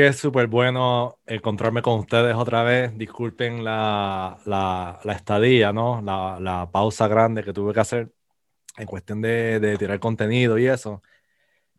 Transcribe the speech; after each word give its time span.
que 0.00 0.12
súper 0.12 0.46
bueno 0.46 1.18
encontrarme 1.26 1.82
con 1.82 1.98
ustedes 2.00 2.34
otra 2.34 2.62
vez. 2.62 2.96
Disculpen 2.96 3.62
la, 3.64 4.38
la, 4.46 4.98
la 5.04 5.12
estadía, 5.12 5.72
¿no? 5.72 6.00
La, 6.02 6.38
la, 6.40 6.70
pausa 6.70 7.06
grande 7.08 7.42
que 7.44 7.52
tuve 7.52 7.74
que 7.74 7.80
hacer 7.80 8.12
en 8.76 8.86
cuestión 8.86 9.20
de, 9.20 9.60
de, 9.60 9.76
tirar 9.76 10.00
contenido 10.00 10.58
y 10.58 10.66
eso. 10.66 11.02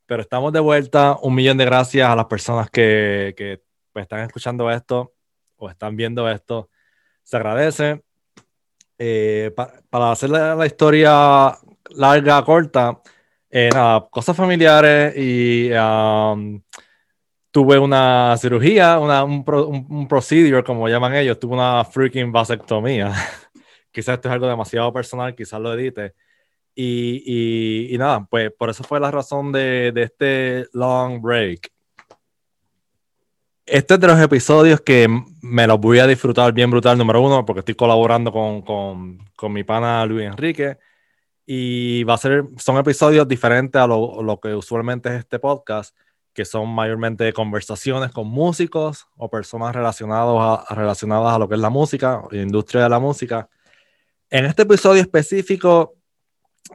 Pero 0.06 0.22
estamos 0.22 0.54
de 0.54 0.60
vuelta. 0.60 1.18
Un 1.22 1.36
millón 1.36 1.58
de 1.58 1.66
gracias 1.66 2.10
a 2.10 2.16
las 2.16 2.26
personas 2.26 2.70
que, 2.70 3.34
que 3.38 3.62
pues, 3.92 4.04
están 4.04 4.22
escuchando 4.22 4.70
esto 4.70 5.14
o 5.58 5.70
están 5.70 5.96
viendo 5.96 6.30
esto. 6.30 6.70
Se 7.24 7.38
agradece. 7.38 8.04
Eh, 9.00 9.52
para 9.90 10.12
hacer 10.12 10.30
la, 10.30 10.66
historia 10.66 11.58
larga, 11.96 12.46
corta, 12.46 13.02
eh, 13.50 13.70
nada, 13.74 14.08
cosas 14.12 14.38
familiares 14.38 15.16
y... 15.18 15.72
Um, 15.72 16.62
tuve 17.52 17.78
una 17.78 18.36
cirugía, 18.38 18.98
una, 19.00 19.24
un, 19.24 19.44
un, 19.46 19.86
un, 19.90 20.08
procedure, 20.08 20.64
como 20.64 20.88
llaman 20.88 21.16
ellos, 21.16 21.40
tuve 21.40 21.54
una 21.54 21.84
freaking 21.84 22.32
vasectomía. 22.32 23.14
quizás 23.92 24.16
esto 24.16 24.30
es 24.30 24.34
algo 24.34 24.48
demasiado 24.48 24.92
personal, 24.94 25.36
quizás 25.36 25.60
lo 25.60 25.74
edite. 25.74 26.16
Y, 26.74 27.22
y, 27.26 27.94
y, 27.94 27.98
nada, 27.98 28.26
pues 28.30 28.52
por 28.58 28.70
eso 28.70 28.84
fue 28.84 29.00
la 29.00 29.12
razón 29.12 29.52
de, 29.52 29.92
de, 29.92 30.04
este 30.04 30.66
long 30.74 31.22
break. 31.22 31.70
Este 33.66 33.94
es 33.94 34.00
de 34.00 34.08
los 34.08 34.20
episodios 34.20 34.82
que 34.82 35.08
me 35.42 35.68
los 35.68 35.80
voy 35.80 36.00
a 36.00 36.08
disfrutar 36.08 36.54
bien 36.54 36.72
brutal, 36.72 36.98
número 36.98 37.22
uno, 37.22 37.46
porque 37.46 37.60
estoy 37.60 37.76
colaborando 37.76 38.32
con, 38.32 38.62
con, 38.62 39.20
con 39.36 39.52
mi 39.52 39.64
pana 39.64 40.06
Luis 40.06 40.26
Enrique. 40.26 40.78
Y 41.46 42.06
va 42.06 42.14
a 42.14 42.18
ser, 42.18 42.46
son 42.58 42.78
episodios 42.78 43.28
diferentes 43.28 43.82
a 43.82 43.88
lo, 43.88 44.24
lo 44.24 44.40
que 44.40 44.56
usualmente 44.56 45.10
es 45.10 45.16
este 45.16 45.40
podcast 45.40 45.96
que 46.34 46.46
son 46.46 46.70
mayormente 46.70 47.32
conversaciones 47.34 48.12
con 48.12 48.28
músicos 48.28 49.08
o 49.18 49.30
personas 49.30 49.76
relacionados 49.76 50.66
a, 50.70 50.74
relacionadas 50.74 51.34
a 51.34 51.40
lo 51.40 51.50
que 51.50 51.56
es 51.56 51.62
la 51.62 51.70
música, 51.70 52.24
la 52.32 52.42
industria 52.42 52.84
de 52.84 52.90
la 52.90 53.00
música. 53.00 53.50
En 54.30 54.46
este 54.46 54.62
episodio 54.62 55.02
específico, 55.02 55.96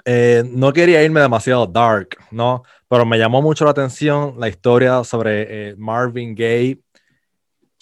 eh, 0.04 0.42
no 0.46 0.72
quería 0.72 1.02
irme 1.02 1.20
demasiado 1.20 1.66
dark, 1.66 2.16
¿no? 2.30 2.62
Pero 2.88 3.06
me 3.06 3.18
llamó 3.18 3.40
mucho 3.40 3.64
la 3.64 3.70
atención 3.70 4.34
la 4.38 4.48
historia 4.48 5.02
sobre 5.04 5.70
eh, 5.70 5.74
Marvin 5.76 6.34
Gaye, 6.34 6.80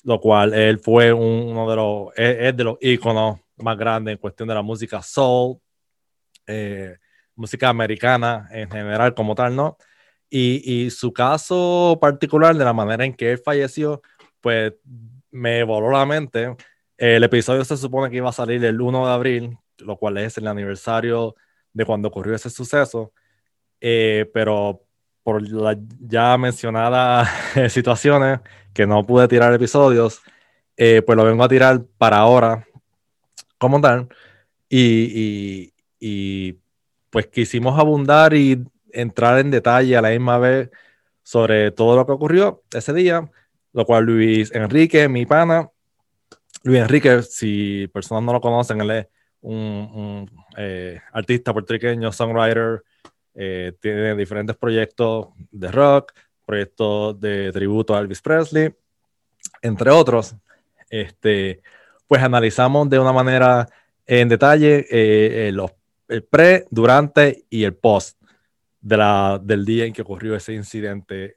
lo 0.04 0.20
cual 0.20 0.54
él 0.54 0.78
fue 0.78 1.12
uno 1.12 1.68
de 1.68 1.76
los, 1.76 2.08
es, 2.16 2.56
de 2.56 2.64
los 2.64 2.76
íconos 2.80 3.40
más 3.56 3.76
grandes 3.76 4.12
en 4.12 4.18
cuestión 4.18 4.48
de 4.48 4.54
la 4.54 4.62
música 4.62 5.02
soul, 5.02 5.58
eh, 6.46 6.96
música 7.34 7.68
americana 7.68 8.48
en 8.52 8.70
general 8.70 9.14
como 9.14 9.34
tal, 9.34 9.56
¿no? 9.56 9.76
Y, 10.30 10.62
y, 10.86 10.90
su 10.90 11.12
caso 11.12 11.98
particular, 12.00 12.56
de 12.56 12.64
la 12.64 12.72
manera 12.72 13.04
en 13.04 13.14
que 13.14 13.32
él 13.32 13.38
falleció, 13.38 14.02
pues 14.40 14.74
me 15.30 15.62
voló 15.64 15.90
la 15.90 16.06
mente. 16.06 16.56
El 16.96 17.24
episodio 17.24 17.64
se 17.64 17.76
supone 17.76 18.10
que 18.10 18.16
iba 18.18 18.30
a 18.30 18.32
salir 18.32 18.64
el 18.64 18.80
1 18.80 19.06
de 19.06 19.12
abril, 19.12 19.58
lo 19.78 19.96
cual 19.96 20.18
es 20.18 20.38
el 20.38 20.46
aniversario 20.46 21.34
de 21.72 21.84
cuando 21.84 22.08
ocurrió 22.08 22.34
ese 22.34 22.50
suceso, 22.50 23.12
eh, 23.80 24.30
pero 24.32 24.82
por 25.22 25.42
las 25.50 25.76
ya 26.00 26.36
mencionadas 26.38 27.28
situaciones 27.72 28.40
que 28.72 28.86
no 28.86 29.04
pude 29.04 29.26
tirar 29.28 29.52
episodios, 29.52 30.20
eh, 30.76 31.02
pues 31.04 31.16
lo 31.16 31.24
vengo 31.24 31.44
a 31.44 31.48
tirar 31.48 31.84
para 31.98 32.18
ahora 32.18 32.66
como 33.58 33.80
tal. 33.80 34.08
Y, 34.68 34.80
y, 34.80 35.74
y 35.98 36.58
pues 37.10 37.26
quisimos 37.28 37.78
abundar 37.78 38.34
y 38.34 38.64
entrar 38.94 39.38
en 39.38 39.50
detalle 39.50 39.96
a 39.96 40.02
la 40.02 40.10
misma 40.10 40.38
vez 40.38 40.70
sobre 41.24 41.70
todo 41.72 41.96
lo 41.96 42.06
que 42.06 42.12
ocurrió 42.12 42.62
ese 42.72 42.92
día, 42.92 43.28
lo 43.72 43.84
cual 43.84 44.04
Luis 44.04 44.54
Enrique, 44.54 45.08
mi 45.08 45.26
pana, 45.26 45.70
Luis 46.62 46.80
Enrique, 46.80 47.22
si 47.22 47.88
personas 47.88 48.22
no 48.22 48.32
lo 48.32 48.40
conocen, 48.40 48.80
él 48.82 48.90
es 48.90 49.06
un, 49.40 50.30
eh, 50.56 51.00
artista 51.12 51.52
puertorriqueño, 51.52 52.12
songwriter, 52.12 52.82
eh, 53.34 53.72
tiene 53.80 54.14
diferentes 54.14 54.56
proyectos 54.56 55.28
de 55.50 55.70
rock, 55.72 56.12
proyectos 56.46 57.18
de 57.20 57.50
tributo 57.52 57.96
a 57.96 58.00
Elvis 58.00 58.22
Presley, 58.22 58.72
entre 59.62 59.90
otros. 59.90 60.36
Este, 60.88 61.60
pues 62.06 62.22
analizamos 62.22 62.88
de 62.88 62.98
una 62.98 63.12
manera 63.12 63.66
en 64.06 64.28
detalle 64.28 64.86
eh, 64.90 65.50
los, 65.52 65.72
el 66.08 66.22
pre, 66.22 66.66
durante 66.70 67.44
y 67.48 67.64
el 67.64 67.74
post 67.74 68.23
del 68.84 69.64
día 69.64 69.86
en 69.86 69.92
que 69.92 70.02
ocurrió 70.02 70.36
ese 70.36 70.52
incidente 70.52 71.36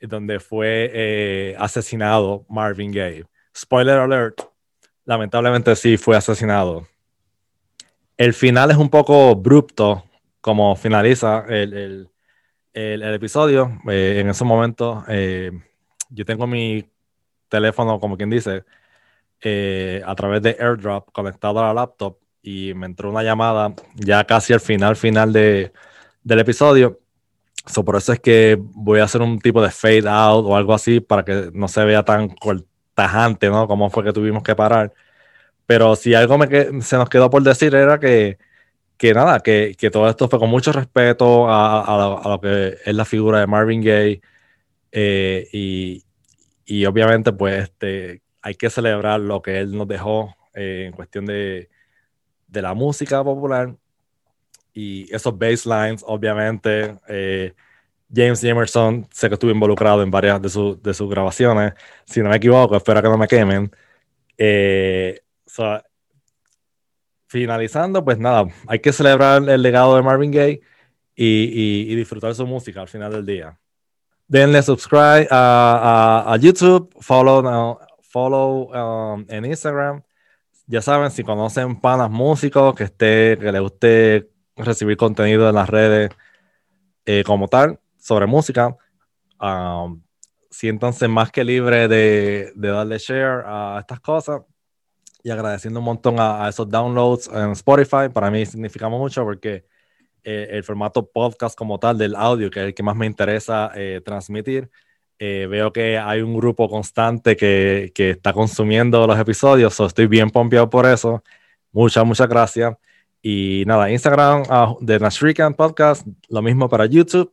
donde 0.00 0.40
fue 0.40 0.90
eh, 0.92 1.56
asesinado 1.58 2.44
Marvin 2.48 2.90
Gaye. 2.90 3.24
Spoiler 3.56 3.98
alert, 3.98 4.40
lamentablemente 5.04 5.76
sí 5.76 5.96
fue 5.96 6.16
asesinado. 6.16 6.88
El 8.16 8.34
final 8.34 8.70
es 8.70 8.76
un 8.76 8.88
poco 8.88 9.30
abrupto, 9.30 10.04
como 10.40 10.74
finaliza 10.74 11.44
el, 11.48 11.72
el, 11.72 12.10
el, 12.72 13.14
episodio. 13.14 13.80
Eh, 13.88 14.18
en 14.20 14.28
ese 14.28 14.44
momento, 14.44 15.04
eh, 15.08 15.52
yo 16.10 16.24
tengo 16.24 16.46
mi 16.46 16.84
teléfono, 17.48 18.00
como 18.00 18.16
quien 18.16 18.30
dice, 18.30 18.64
eh, 19.40 20.02
a 20.04 20.14
través 20.14 20.42
de 20.42 20.56
AirDrop 20.58 21.12
conectado 21.12 21.60
a 21.60 21.68
la 21.68 21.74
laptop 21.74 22.18
y 22.42 22.74
me 22.74 22.86
entró 22.86 23.10
una 23.10 23.22
llamada 23.22 23.74
ya 23.94 24.24
casi 24.24 24.52
al 24.52 24.60
final, 24.60 24.96
final 24.96 25.32
de, 25.32 25.72
del 26.24 26.40
episodio. 26.40 27.00
So, 27.66 27.84
por 27.84 27.96
eso 27.96 28.12
es 28.12 28.20
que 28.20 28.58
voy 28.60 29.00
a 29.00 29.04
hacer 29.04 29.22
un 29.22 29.38
tipo 29.38 29.62
de 29.62 29.70
fade 29.70 30.08
out 30.08 30.44
o 30.46 30.56
algo 30.56 30.74
así 30.74 31.00
para 31.00 31.24
que 31.24 31.50
no 31.54 31.68
se 31.68 31.84
vea 31.84 32.04
tan 32.04 32.28
cortajante, 32.28 33.48
¿no? 33.50 33.68
Como 33.68 33.90
fue 33.90 34.04
que 34.04 34.12
tuvimos 34.12 34.42
que 34.42 34.56
parar. 34.56 34.92
Pero 35.66 35.96
si 35.96 36.14
algo 36.14 36.38
se 36.82 36.96
nos 36.96 37.08
quedó 37.08 37.30
por 37.30 37.42
decir 37.42 37.74
era 37.74 38.00
que, 38.00 38.38
que 38.96 39.14
nada, 39.14 39.40
que, 39.40 39.74
que, 39.78 39.90
todo 39.90 40.08
esto 40.08 40.28
fue 40.28 40.38
con 40.38 40.50
mucho 40.50 40.72
respeto 40.72 41.48
a, 41.48 41.82
a, 41.82 41.98
lo, 41.98 42.24
a, 42.24 42.28
lo, 42.30 42.40
que 42.40 42.78
es 42.84 42.94
la 42.94 43.04
figura 43.04 43.40
de 43.40 43.46
Marvin 43.46 43.82
Gaye. 43.82 44.20
Eh, 44.92 45.48
y, 45.52 46.04
y, 46.66 46.84
obviamente, 46.86 47.32
pues, 47.32 47.64
este, 47.64 48.22
hay 48.42 48.54
que 48.56 48.70
celebrar 48.70 49.20
lo 49.20 49.42
que 49.42 49.60
él 49.60 49.76
nos 49.76 49.88
dejó 49.88 50.36
eh, 50.54 50.86
en 50.88 50.92
cuestión 50.92 51.26
de, 51.26 51.70
de 52.48 52.62
la 52.62 52.74
música 52.74 53.24
popular 53.24 53.76
y 54.74 55.14
esos 55.14 55.36
baselines, 55.36 56.04
obviamente, 56.06 56.96
eh, 57.08 57.54
James 58.14 58.40
Jamerson, 58.40 59.06
sé 59.10 59.28
que 59.28 59.34
estuvo 59.34 59.50
involucrado 59.50 60.02
en 60.02 60.10
varias 60.10 60.40
de, 60.40 60.48
su, 60.48 60.80
de 60.80 60.92
sus 60.94 61.08
grabaciones, 61.08 61.72
si 62.04 62.20
no 62.20 62.28
me 62.28 62.36
equivoco, 62.36 62.76
espero 62.76 63.02
que 63.02 63.08
no 63.08 63.18
me 63.18 63.26
quemen. 63.26 63.70
Eh, 64.36 65.20
so, 65.46 65.82
finalizando, 67.26 68.04
pues 68.04 68.18
nada, 68.18 68.46
hay 68.66 68.78
que 68.80 68.92
celebrar 68.92 69.48
el 69.48 69.62
legado 69.62 69.96
de 69.96 70.02
Marvin 70.02 70.30
Gaye 70.30 70.60
y, 71.14 71.94
disfrutar 71.94 72.34
su 72.34 72.46
música 72.46 72.82
al 72.82 72.88
final 72.88 73.12
del 73.12 73.24
día. 73.24 73.58
Denle 74.28 74.62
subscribe 74.62 75.28
a, 75.30 76.24
a, 76.26 76.32
a 76.32 76.36
YouTube, 76.36 76.94
follow, 77.00 77.40
uh, 77.44 77.78
follow 78.02 78.70
um, 78.72 79.26
en 79.28 79.44
Instagram. 79.44 80.02
Ya 80.66 80.80
saben, 80.80 81.10
si 81.10 81.22
conocen 81.22 81.80
panas 81.80 82.10
músicos 82.10 82.74
que, 82.74 82.84
esté, 82.84 83.38
que 83.38 83.52
les 83.52 83.60
guste 83.60 84.31
recibir 84.64 84.96
contenido 84.96 85.48
en 85.48 85.54
las 85.54 85.68
redes 85.68 86.10
eh, 87.06 87.24
como 87.24 87.48
tal 87.48 87.80
sobre 87.98 88.26
música. 88.26 88.76
Um, 89.40 90.02
siéntanse 90.50 91.08
más 91.08 91.30
que 91.32 91.44
libres 91.44 91.88
de, 91.88 92.52
de, 92.54 92.68
darle 92.68 92.98
share 92.98 93.42
a 93.44 93.78
estas 93.80 94.00
cosas 94.00 94.42
y 95.22 95.30
agradeciendo 95.30 95.80
un 95.80 95.86
montón 95.86 96.20
a, 96.20 96.44
a, 96.44 96.48
esos 96.48 96.68
downloads 96.68 97.28
en 97.28 97.52
Spotify. 97.52 98.08
Para 98.12 98.30
mí 98.30 98.44
significa 98.46 98.88
mucho 98.88 99.24
porque 99.24 99.64
eh, 100.24 100.48
el 100.52 100.62
formato 100.62 101.10
podcast 101.10 101.58
como 101.58 101.80
tal 101.80 101.98
del 101.98 102.14
audio, 102.14 102.48
que 102.50 102.60
es 102.60 102.66
el 102.66 102.74
que 102.74 102.82
más 102.84 102.94
me 102.94 103.06
interesa 103.06 103.72
eh, 103.74 104.00
transmitir, 104.04 104.70
eh, 105.18 105.48
veo 105.50 105.72
que 105.72 105.98
hay 105.98 106.22
un 106.22 106.36
grupo 106.36 106.68
constante 106.68 107.36
que, 107.36 107.90
que 107.94 108.10
está 108.10 108.32
consumiendo 108.32 109.04
los 109.06 109.18
episodios, 109.18 109.74
so 109.74 109.86
estoy 109.86 110.06
bien 110.06 110.30
pompeado 110.30 110.70
por 110.70 110.86
eso. 110.86 111.24
Muchas, 111.72 112.04
muchas 112.04 112.28
gracias. 112.28 112.76
Y 113.24 113.62
nada, 113.66 113.88
Instagram 113.88 114.42
uh, 114.42 114.76
de 114.80 114.98
Nashrikan 114.98 115.54
Podcast, 115.54 116.04
lo 116.28 116.42
mismo 116.42 116.68
para 116.68 116.86
YouTube 116.86 117.30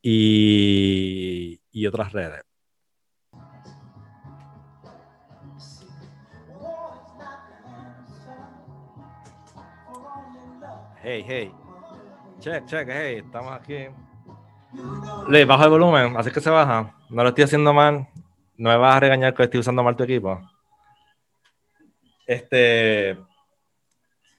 y, 0.00 1.60
y 1.70 1.86
otras 1.86 2.10
redes. 2.10 2.42
Hey, 11.02 11.22
hey. 11.28 11.52
Check, 12.40 12.64
check, 12.64 12.88
hey, 12.90 13.22
estamos 13.24 13.52
aquí. 13.52 13.88
Le 15.28 15.44
bajo 15.44 15.64
el 15.64 15.70
volumen, 15.70 16.16
así 16.16 16.30
que 16.30 16.40
se 16.40 16.48
baja. 16.48 16.94
No 17.10 17.22
lo 17.22 17.28
estoy 17.28 17.44
haciendo 17.44 17.74
mal. 17.74 18.08
No 18.56 18.70
me 18.70 18.76
vas 18.78 18.96
a 18.96 19.00
regañar 19.00 19.34
que 19.34 19.42
estoy 19.42 19.60
usando 19.60 19.82
mal 19.82 19.96
tu 19.96 20.04
equipo. 20.04 20.40
Este, 22.26 23.18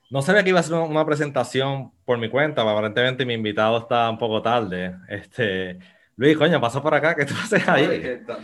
no 0.09 0.21
sabía 0.21 0.43
que 0.43 0.49
iba 0.49 0.59
a 0.59 0.63
ser 0.63 0.75
una 0.75 1.05
presentación 1.05 1.91
por 2.05 2.17
mi 2.17 2.29
cuenta, 2.29 2.61
aparentemente 2.61 3.25
mi 3.25 3.33
invitado 3.33 3.77
está 3.79 4.09
un 4.09 4.17
poco 4.17 4.41
tarde. 4.41 4.95
Este, 5.07 5.79
Luis, 6.17 6.37
coño, 6.37 6.61
pasa 6.61 6.81
por 6.81 6.93
acá, 6.93 7.13
¿qué 7.13 7.25
tú 7.25 7.33
haces 7.33 7.67
ahí? 7.67 7.85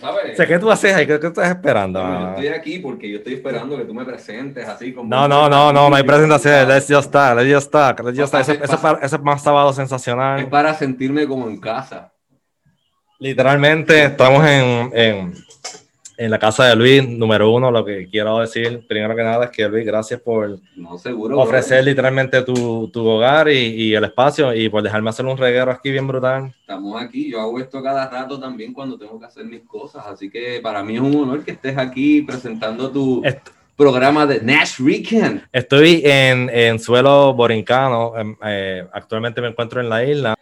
¿Sabes? 0.01 0.47
¿qué 0.47 0.59
tú 0.59 0.69
haces 0.69 0.93
ahí? 0.93 1.07
¿Qué, 1.07 1.19
qué 1.19 1.27
estás 1.27 1.49
esperando? 1.49 2.01
yo 2.01 2.29
estoy 2.31 2.47
aquí 2.47 2.79
porque 2.79 3.09
yo 3.09 3.19
estoy 3.19 3.35
esperando 3.35 3.77
que 3.77 3.85
tú 3.85 3.93
me 3.93 4.03
presentes 4.03 4.67
así 4.67 4.93
como... 4.93 5.07
No, 5.07 5.27
no, 5.27 5.47
no, 5.47 5.71
no, 5.71 5.89
no 5.89 5.95
hay 5.95 6.03
presentación. 6.03 6.67
Let's 6.67 6.87
just 6.87 7.11
talk, 7.11 7.37
let's 7.37 7.53
just 7.53 7.71
talk, 7.71 7.99
let's 8.03 8.17
just 8.17 8.31
talk. 8.31 8.41
Ese, 8.41 8.59
ese, 8.61 9.15
es 9.15 9.21
más 9.21 9.41
sábado 9.41 9.71
sensacional. 9.71 10.41
Es 10.41 10.47
para 10.47 10.73
sentirme 10.73 11.25
como 11.27 11.47
en 11.47 11.59
casa. 11.59 12.11
Literalmente 13.19 14.03
estamos 14.03 14.43
en, 14.45 14.91
en 14.93 15.33
en 16.17 16.31
la 16.31 16.39
casa 16.39 16.65
de 16.65 16.75
Luis, 16.75 17.07
número 17.07 17.51
uno, 17.51 17.71
lo 17.71 17.83
que 17.83 18.07
quiero 18.09 18.39
decir, 18.39 18.85
primero 18.87 19.15
que 19.15 19.23
nada, 19.23 19.45
es 19.45 19.51
que 19.51 19.67
Luis, 19.67 19.85
gracias 19.85 20.19
por 20.19 20.59
ofrecer 21.35 21.83
literalmente 21.83 22.41
tu, 22.43 22.89
tu 22.91 23.05
hogar 23.05 23.49
y, 23.49 23.57
y, 23.57 23.95
el 23.95 24.03
espacio 24.03 24.53
y 24.53 24.69
por 24.69 24.83
dejarme 24.83 25.09
hacer 25.09 25.25
un 25.25 25.37
reguero 25.37 25.71
aquí 25.71 25.91
bien 25.91 26.07
brutal. 26.07 26.53
Estamos 26.61 27.01
aquí, 27.01 27.31
yo 27.31 27.41
hago 27.41 27.59
esto 27.59 27.81
cada 27.81 28.09
rato 28.09 28.39
también 28.39 28.73
cuando 28.73 28.97
tengo 28.97 29.19
que 29.19 29.25
hacer 29.25 29.45
mis 29.45 29.61
cosas, 29.61 30.05
así 30.07 30.29
que 30.29 30.59
para 30.61 30.83
mí 30.83 30.95
es 30.95 31.01
un 31.01 31.15
honor 31.15 31.43
que 31.43 31.51
estés 31.51 31.77
aquí 31.77 32.21
presentando 32.21 32.91
tu 32.91 33.23
programa 33.75 34.25
de 34.25 34.41
Nash 34.41 34.79
Weekend. 34.79 35.43
Estoy 35.51 36.01
en, 36.05 36.49
en 36.49 36.79
suelo 36.79 37.33
borincano, 37.33 38.17
em, 38.17 38.35
eh, 38.45 38.87
actualmente 38.93 39.41
me 39.41 39.47
encuentro 39.47 39.81
en 39.81 39.89
la 39.89 40.03
isla. 40.03 40.35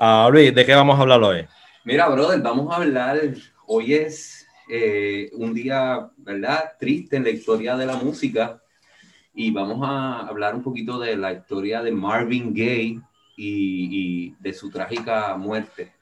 Uh, 0.00 0.30
Luis, 0.30 0.54
¿de 0.54 0.64
qué 0.64 0.74
vamos 0.74 0.98
a 0.98 1.02
hablar 1.02 1.22
hoy? 1.22 1.46
Mira, 1.84 2.08
brother, 2.08 2.40
vamos 2.40 2.72
a 2.72 2.76
hablar, 2.76 3.18
hoy 3.66 3.94
es 3.94 4.35
eh, 4.68 5.30
un 5.34 5.54
día, 5.54 6.10
¿verdad? 6.16 6.72
Triste 6.78 7.16
en 7.16 7.22
la 7.22 7.30
historia 7.30 7.76
de 7.76 7.86
la 7.86 7.96
música 7.96 8.60
y 9.32 9.52
vamos 9.52 9.78
a 9.82 10.26
hablar 10.26 10.56
un 10.56 10.62
poquito 10.62 10.98
de 10.98 11.16
la 11.16 11.32
historia 11.32 11.82
de 11.82 11.92
Marvin 11.92 12.52
Gaye 12.52 13.00
y, 13.36 14.34
de 14.40 14.52
su 14.52 14.68
trágica 14.70 15.36
muerte. 15.36 15.92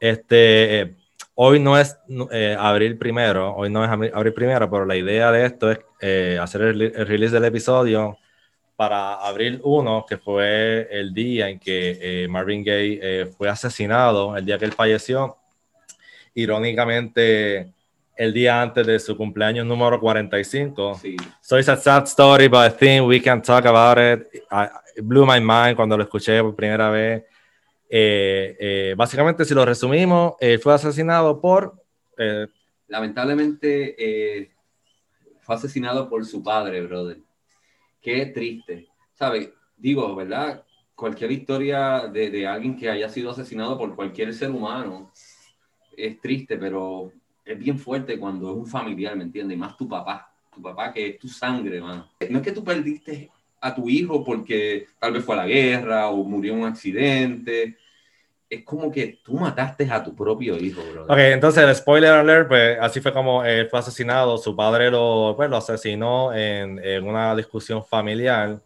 Este, 0.00 0.80
eh, 0.80 0.96
hoy 1.34 1.60
no 1.60 1.78
es 1.78 1.98
eh, 2.32 2.56
abril 2.58 2.98
primero, 2.98 3.54
hoy 3.54 3.70
no 3.70 3.84
es 3.84 4.12
abril 4.12 4.32
primero, 4.32 4.68
pero 4.68 4.84
la 4.86 4.96
idea 4.96 5.30
de 5.30 5.46
esto 5.46 5.70
es 5.70 5.78
hacer 6.40 6.62
el, 6.62 7.06
release 7.06 7.34
del 7.34 7.44
episodio 7.44 8.16
para 8.74 9.14
abril 9.14 9.60
1, 9.62 10.06
que 10.08 10.16
fue 10.16 10.88
el 10.90 11.14
día 11.14 11.48
en 11.48 11.60
que 11.60 12.26
Marvin 12.28 12.64
Gaye 12.64 13.26
fue 13.26 13.48
asesinado, 13.48 14.36
el 14.36 14.46
día 14.46 14.58
que 14.58 14.64
él 14.64 14.72
falleció. 14.72 15.36
Irónicamente, 16.32 17.74
el 18.20 18.34
día 18.34 18.60
antes 18.60 18.86
de 18.86 18.98
su 18.98 19.16
cumpleaños 19.16 19.64
número 19.64 19.98
45. 19.98 20.96
Sí. 20.96 21.16
So 21.40 21.58
it's 21.58 21.70
a 21.70 21.76
sad 21.78 22.04
story, 22.04 22.48
but 22.48 22.70
I 22.70 22.76
think 22.76 23.08
we 23.08 23.18
can 23.18 23.40
talk 23.40 23.64
about 23.64 23.96
it. 23.96 24.28
it 24.94 25.02
blew 25.02 25.24
my 25.24 25.40
mind 25.40 25.74
cuando 25.74 25.96
lo 25.96 26.02
escuché 26.04 26.42
por 26.42 26.54
primera 26.54 26.90
vez. 26.90 27.24
Eh, 27.88 28.56
eh, 28.60 28.94
básicamente, 28.94 29.46
si 29.46 29.54
lo 29.54 29.64
resumimos, 29.64 30.34
él 30.38 30.58
fue 30.58 30.74
asesinado 30.74 31.40
por... 31.40 31.82
Eh, 32.18 32.46
Lamentablemente, 32.88 34.52
fue 35.40 35.54
asesinado 35.54 36.06
por 36.06 36.26
su 36.26 36.42
padre, 36.42 36.82
brother. 36.82 37.16
Qué 38.02 38.26
triste. 38.26 38.86
¿Sabes? 39.14 39.48
Digo, 39.78 40.14
¿verdad? 40.14 40.62
Cualquier 40.94 41.32
historia 41.32 42.06
de, 42.06 42.28
de 42.28 42.46
alguien 42.46 42.76
que 42.76 42.90
haya 42.90 43.08
sido 43.08 43.30
asesinado 43.30 43.78
por 43.78 43.96
cualquier 43.96 44.34
ser 44.34 44.50
humano 44.50 45.10
es 45.96 46.20
triste, 46.20 46.58
pero 46.58 47.14
es 47.52 47.58
bien 47.58 47.78
fuerte 47.78 48.18
cuando 48.18 48.50
es 48.50 48.56
un 48.56 48.66
familiar, 48.66 49.16
¿me 49.16 49.24
entiendes? 49.24 49.56
Y 49.56 49.60
más 49.60 49.76
tu 49.76 49.88
papá, 49.88 50.32
tu 50.54 50.62
papá 50.62 50.92
que 50.92 51.08
es 51.08 51.18
tu 51.18 51.28
sangre, 51.28 51.80
mano. 51.80 52.08
No 52.28 52.38
es 52.38 52.44
que 52.44 52.52
tú 52.52 52.64
perdiste 52.64 53.30
a 53.60 53.74
tu 53.74 53.88
hijo 53.88 54.24
porque 54.24 54.86
tal 54.98 55.12
vez 55.12 55.24
fue 55.24 55.34
a 55.34 55.38
la 55.38 55.46
guerra 55.46 56.08
o 56.08 56.24
murió 56.24 56.54
en 56.54 56.60
un 56.60 56.66
accidente. 56.66 57.76
Es 58.48 58.64
como 58.64 58.90
que 58.90 59.20
tú 59.22 59.34
mataste 59.34 59.88
a 59.90 60.02
tu 60.02 60.14
propio 60.14 60.56
hijo, 60.56 60.82
bro. 60.90 61.04
Ok, 61.04 61.18
entonces 61.18 61.62
el 61.62 61.74
spoiler 61.74 62.12
alert, 62.12 62.48
pues 62.48 62.78
así 62.80 63.00
fue 63.00 63.12
como 63.12 63.44
él 63.44 63.68
fue 63.68 63.78
asesinado. 63.78 64.38
Su 64.38 64.56
padre 64.56 64.90
lo, 64.90 65.34
pues, 65.36 65.48
lo 65.48 65.56
asesinó 65.56 66.34
en, 66.34 66.82
en 66.84 67.06
una 67.06 67.36
discusión 67.36 67.84
familiar. 67.84 68.60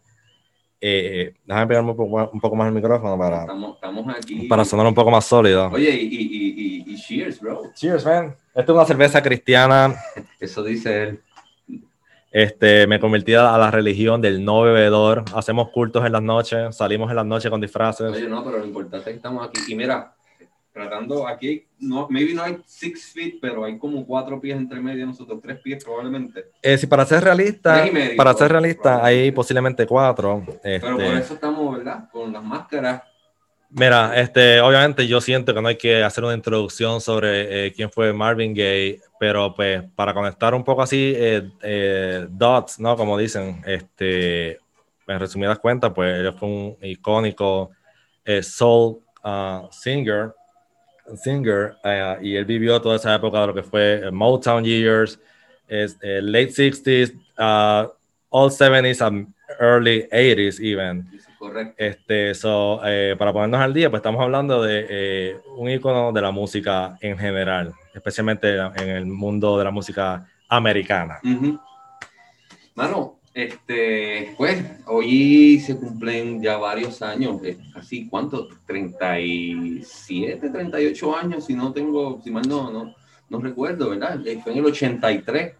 Eh, 0.87 1.33
déjame 1.43 1.65
pegarme 1.65 1.89
un 1.89 1.97
poco, 1.97 2.29
un 2.31 2.39
poco, 2.39 2.55
más 2.55 2.67
el 2.67 2.73
micrófono 2.75 3.17
para, 3.17 3.39
estamos, 3.39 3.73
estamos 3.73 4.15
aquí. 4.15 4.47
para 4.47 4.63
sonar 4.63 4.85
un 4.85 4.93
poco 4.93 5.09
más 5.09 5.25
sólido. 5.25 5.67
Oye, 5.73 5.89
y, 5.89 6.05
y, 6.05 6.83
y, 6.85 6.93
y 6.93 6.95
cheers, 6.95 7.39
bro. 7.39 7.71
Cheers, 7.73 8.05
man. 8.05 8.35
Esta 8.53 8.61
es 8.61 8.69
una 8.69 8.85
cerveza 8.85 9.23
cristiana. 9.23 9.95
Eso 10.39 10.63
dice 10.63 11.03
él. 11.03 11.21
Este, 12.31 12.85
me 12.85 12.99
convertí 12.99 13.33
a 13.33 13.57
la 13.57 13.71
religión 13.71 14.21
del 14.21 14.45
no 14.45 14.61
bebedor. 14.61 15.25
Hacemos 15.33 15.69
cultos 15.69 16.05
en 16.05 16.11
las 16.11 16.21
noches, 16.21 16.75
salimos 16.75 17.09
en 17.09 17.15
las 17.15 17.25
noches 17.25 17.49
con 17.49 17.59
disfraces. 17.59 18.11
Oye, 18.11 18.27
no, 18.27 18.45
pero 18.45 18.59
lo 18.59 18.65
importante 18.65 19.09
es 19.09 19.13
que 19.13 19.17
estamos 19.17 19.47
aquí. 19.47 19.61
Y 19.67 19.73
mira, 19.73 20.14
tratando 20.75 21.25
aquí, 21.27 21.65
no, 21.79 22.07
maybe 22.09 22.35
no 22.35 22.43
hay 22.43 22.57
six 22.65 23.13
feet, 23.13 23.39
pero 23.41 23.63
hay 23.63 23.79
como 23.79 24.05
cuatro 24.05 24.39
pies 24.39 24.57
entre 24.57 24.79
medio 24.79 25.07
nosotros, 25.07 25.39
tres 25.41 25.59
pies 25.59 25.83
probablemente. 25.83 26.51
Eh, 26.61 26.77
si 26.77 26.85
para 26.85 27.05
ser 27.05 27.23
realista, 27.23 27.87
para 28.15 28.33
ser 28.33 28.51
realista, 28.51 29.03
hay 29.03 29.31
posiblemente 29.31 29.87
cuatro. 29.87 30.43
Pero 30.61 30.97
por 30.97 31.01
este, 31.01 31.17
eso 31.17 31.33
estamos, 31.35 31.77
¿verdad? 31.77 32.09
Con 32.11 32.33
las 32.33 32.43
máscaras 32.43 33.01
Mira, 33.77 34.17
este, 34.17 34.61
obviamente 34.61 35.05
yo 35.05 35.19
siento 35.19 35.53
que 35.53 35.61
no 35.61 35.67
hay 35.67 35.75
que 35.75 36.01
hacer 36.01 36.23
una 36.23 36.33
introducción 36.33 37.01
sobre 37.01 37.65
eh, 37.67 37.73
quién 37.73 37.91
fue 37.91 38.13
Marvin 38.13 38.53
Gaye, 38.53 39.01
pero 39.19 39.53
pues 39.53 39.83
para 39.95 40.13
conectar 40.13 40.53
un 40.53 40.63
poco 40.63 40.81
así 40.81 41.13
eh, 41.13 41.49
eh, 41.61 42.25
dots, 42.29 42.79
¿no? 42.79 42.95
Como 42.95 43.17
dicen, 43.17 43.61
este, 43.65 44.59
en 45.07 45.19
resumidas 45.19 45.59
cuentas, 45.59 45.91
pues 45.93 46.19
él 46.19 46.33
fue 46.39 46.47
un 46.47 46.77
icónico 46.83 47.71
soul 48.41 48.99
uh, 49.25 49.67
singer, 49.71 50.33
singer 51.15 51.75
y 52.21 52.35
él 52.35 52.45
vivió 52.45 52.81
toda 52.81 52.95
esa 52.95 53.15
época 53.15 53.41
de 53.41 53.47
lo 53.47 53.53
que 53.53 53.63
fue 53.63 54.09
Motown 54.11 54.63
years, 54.63 55.19
late 55.67 56.51
60s, 56.51 57.13
uh, 57.37 57.89
all 58.29 58.49
70s 58.49 59.01
and 59.01 59.33
early 59.59 60.07
80s 60.11 60.59
even. 60.59 61.07
Correcto. 61.37 61.75
Este, 61.77 62.33
so, 62.33 62.81
eh, 62.83 63.15
para 63.17 63.31
ponernos 63.31 63.61
al 63.61 63.73
día, 63.73 63.89
pues 63.89 63.99
estamos 63.99 64.21
hablando 64.21 64.63
de 64.63 64.85
eh, 64.89 65.37
un 65.57 65.69
icono 65.69 66.11
de 66.11 66.21
la 66.21 66.31
música 66.31 66.97
en 67.01 67.17
general, 67.17 67.73
especialmente 67.93 68.55
en 68.55 68.89
el 68.89 69.05
mundo 69.05 69.57
de 69.57 69.63
la 69.63 69.71
música 69.71 70.25
americana. 70.49 71.19
Mano, 72.73 73.19
este, 73.35 74.33
pues 74.37 74.63
hoy 74.85 75.59
se 75.59 75.75
cumplen 75.75 76.41
ya 76.41 76.55
varios 76.55 77.01
años, 77.01 77.41
así, 77.75 78.07
¿cuántos? 78.07 78.47
37, 78.65 80.49
38 80.49 81.17
años, 81.17 81.45
si 81.45 81.53
no 81.53 81.73
tengo, 81.73 82.21
si 82.23 82.31
mal 82.31 82.47
no, 82.47 82.71
no, 82.71 82.95
no 83.29 83.39
recuerdo, 83.41 83.89
¿verdad? 83.89 84.25
Eh, 84.25 84.39
fue 84.41 84.53
en 84.53 84.59
el 84.59 84.65
83 84.65 85.53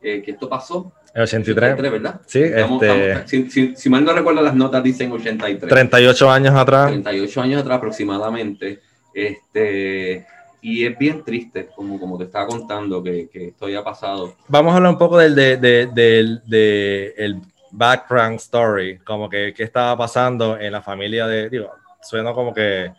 que 0.00 0.24
esto 0.26 0.48
pasó. 0.48 0.92
El 1.14 1.22
83. 1.24 1.76
¿verdad? 1.76 2.22
Sí, 2.26 2.40
este... 2.42 3.76
si, 3.76 3.90
mal 3.90 4.06
no 4.06 4.14
recuerdo, 4.14 4.40
las 4.40 4.54
notas 4.54 4.82
dicen 4.82 5.12
83. 5.12 5.68
38 5.68 6.30
años 6.30 6.54
atrás. 6.54 6.86
38 6.86 7.42
años 7.42 7.60
atrás 7.60 7.76
aproximadamente. 7.76 8.80
Este, 9.12 10.26
y 10.62 10.86
es 10.86 10.96
bien 10.96 11.24
triste, 11.24 11.68
como, 11.74 12.00
como 12.00 12.16
te 12.16 12.24
estaba 12.24 12.46
contando, 12.46 13.02
que, 13.02 13.28
que 13.28 13.48
esto 13.48 13.66
haya 13.66 13.84
pasado. 13.84 14.34
Vamos 14.48 14.72
a 14.72 14.76
hablar 14.76 14.92
un 14.92 14.98
poco 14.98 15.18
del 15.18 15.34
de, 15.34 15.56
de, 15.58 17.14
el 17.18 17.42
background 17.72 18.36
story, 18.36 18.98
como 18.98 19.28
que 19.28 19.52
qué 19.54 19.64
estaba 19.64 19.96
pasando 19.98 20.58
en 20.58 20.72
la 20.72 20.80
familia 20.80 21.26
de, 21.26 21.50
digo, 21.50 21.70
suena 22.00 22.32
como 22.32 22.54
que 22.54 22.92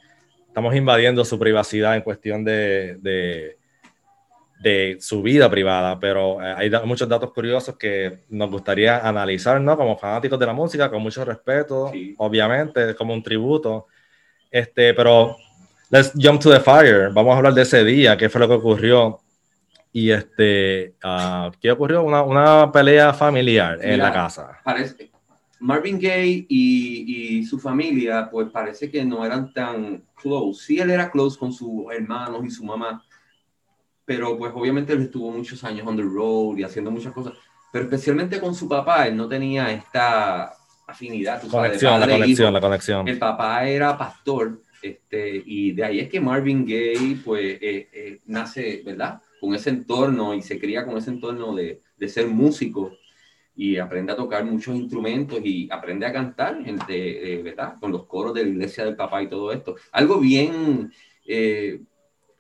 estamos 0.46 0.76
invadiendo 0.76 1.24
su 1.24 1.40
privacidad 1.40 1.96
en 1.96 2.02
cuestión 2.02 2.44
de, 2.44 2.98
de 3.02 3.58
de 4.64 4.98
su 5.02 5.22
vida 5.22 5.50
privada, 5.50 6.00
pero 6.00 6.42
eh, 6.42 6.56
hay 6.58 6.72
muchos 6.86 7.10
datos 7.10 7.34
curiosos 7.34 7.76
que 7.76 8.20
nos 8.30 8.50
gustaría 8.50 9.06
analizar, 9.06 9.60
¿no? 9.60 9.76
Como 9.76 9.98
fanáticos 9.98 10.40
de 10.40 10.46
la 10.46 10.54
música, 10.54 10.90
con 10.90 11.02
mucho 11.02 11.26
respeto, 11.26 11.92
obviamente, 12.18 12.96
como 12.96 13.14
un 13.14 13.22
tributo. 13.22 13.88
Este, 14.50 14.94
pero 14.94 15.36
let's 15.94 16.12
jump 16.16 16.42
to 16.42 16.50
the 16.50 16.60
fire. 16.60 17.12
Vamos 17.14 17.34
a 17.34 17.38
hablar 17.38 17.54
de 17.54 17.62
ese 17.62 17.84
día, 17.84 18.18
qué 18.18 18.28
fue 18.28 18.42
lo 18.42 18.48
que 18.48 18.56
ocurrió. 18.56 19.20
Y 19.92 20.10
este, 20.10 20.96
uh, 21.04 21.52
¿qué 21.62 21.72
ocurrió? 21.72 22.02
Una, 22.02 22.24
una 22.24 22.72
pelea 22.72 23.14
familiar 23.14 23.78
en 23.80 24.00
la 24.00 24.12
casa. 24.12 24.60
Parece, 24.64 25.12
Marvin 25.60 26.00
Gaye 26.00 26.48
y, 26.50 27.38
y, 27.38 27.46
su 27.46 27.60
familia, 27.60 28.28
pues 28.30 28.50
parece 28.50 28.90
que 28.90 29.06
no 29.06 29.24
eran 29.24 29.54
tan 29.54 30.04
close. 30.16 30.66
Sí, 30.66 30.80
él 30.80 30.90
era 30.90 31.12
close 31.12 31.38
con 31.38 31.54
sus 31.54 31.86
hermanos 31.94 32.44
y 32.44 32.50
su 32.50 32.66
mamá, 32.66 33.06
pero 34.04 34.36
pues 34.36 34.52
obviamente 34.56 34.94
él 34.94 35.04
estuvo 35.04 35.30
muchos 35.30 35.64
años 35.64 35.86
on 35.86 35.96
the 35.96 36.02
road 36.02 36.58
y 36.58 36.64
haciendo 36.64 36.90
muchas 36.90 37.14
cosas, 37.14 37.34
pero 37.72 37.86
especialmente 37.86 38.40
con 38.40 38.56
su 38.56 38.68
papá, 38.68 39.08
él 39.08 39.16
no 39.16 39.28
tenía 39.28 39.72
esta 39.72 40.54
afinidad. 40.88 41.40
conexión, 41.48 42.00
la 42.00 42.08
conexión, 42.08 42.52
la 42.52 42.62
conexión. 42.62 43.08
El 43.08 43.20
papá 43.20 43.64
era 43.64 43.96
pastor, 43.96 44.60
este, 44.84 45.42
y 45.46 45.72
de 45.72 45.84
ahí 45.86 46.00
es 46.02 46.10
que 46.10 46.20
Marvin 46.20 46.66
Gaye, 46.66 47.18
pues, 47.24 47.58
eh, 47.62 47.88
eh, 47.94 48.20
nace, 48.26 48.84
¿verdad? 48.86 49.22
Con 49.40 49.56
ese 49.56 49.70
entorno 49.70 50.34
y 50.34 50.42
se 50.42 50.60
cría 50.60 50.86
con 50.86 50.98
ese 50.98 51.10
entorno 51.10 51.56
de, 51.56 51.80
de, 51.98 52.10
ser 52.10 52.28
músico 52.28 52.92
y 53.56 53.78
aprende 53.78 54.12
a 54.12 54.18
tocar 54.18 54.44
muchos 54.44 54.76
instrumentos 54.76 55.40
y 55.44 55.70
aprende 55.72 56.06
a 56.06 56.12
cantar, 56.12 56.58
¿verdad? 56.88 57.76
Con 57.80 57.94
los 57.94 58.06
coros 58.06 58.34
de 58.34 58.44
la 58.44 58.50
iglesia 58.50 58.84
del 58.84 58.98
papá 58.98 59.24
y 59.24 59.30
todo 59.30 59.52
esto. 59.52 59.76
Algo 59.92 60.20
bien... 60.20 60.92
Eh, 61.26 61.80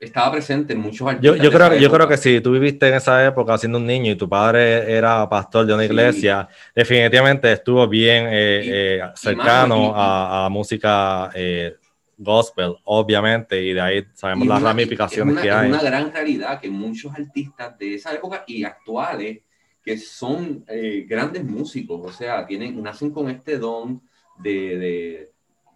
estaba 0.04 0.32
presente 0.32 0.74
en 0.74 0.80
muchos 0.80 1.08
artistas. 1.08 1.38
Yo, 1.38 1.44
yo 1.44 1.52
creo, 1.52 1.76
yo 1.76 1.92
creo 1.92 2.08
que 2.08 2.18
si 2.18 2.42
tú 2.42 2.52
viviste 2.52 2.88
en 2.88 2.96
esa 2.96 3.26
época 3.26 3.58
siendo 3.58 3.78
un 3.78 3.86
niño 3.86 4.12
y 4.12 4.16
tu 4.16 4.28
padre 4.28 4.92
era 4.92 5.28
pastor 5.30 5.66
de 5.66 5.74
una 5.74 5.86
iglesia, 5.86 6.48
definitivamente 6.76 7.52
estuvo 7.52 7.88
bien 7.88 8.28
eh, 8.28 8.62
eh, 8.66 9.02
cercano 9.16 9.94
a, 9.96 10.46
a, 10.46 10.50
música 10.50 11.30
eh, 11.34 11.76
gospel, 12.17 12.75
obviamente, 12.84 13.62
y 13.62 13.74
de 13.74 13.82
ahí 13.82 14.05
sabemos 14.13 14.48
las 14.48 14.62
ramificaciones 14.62 15.39
que 15.39 15.51
hay. 15.51 15.70
Es 15.70 15.74
una 15.74 15.84
gran 15.84 16.12
realidad 16.12 16.60
que 16.60 16.70
muchos 16.70 17.13
artistas 17.13 17.77
de 17.77 17.96
esa 17.96 18.13
época 18.13 18.43
y 18.48 18.63
actuales 18.63 19.39
que 19.84 19.98
son 19.98 20.63
grandes 21.08 21.43
músicos, 21.43 22.01
o 22.05 22.12
sea, 22.12 22.46
tienen, 22.48 22.82
nacen 22.82 23.12
con 23.12 23.29
este 23.29 23.58
don 23.58 24.01
de, 24.39 24.77
de, 24.77 25.32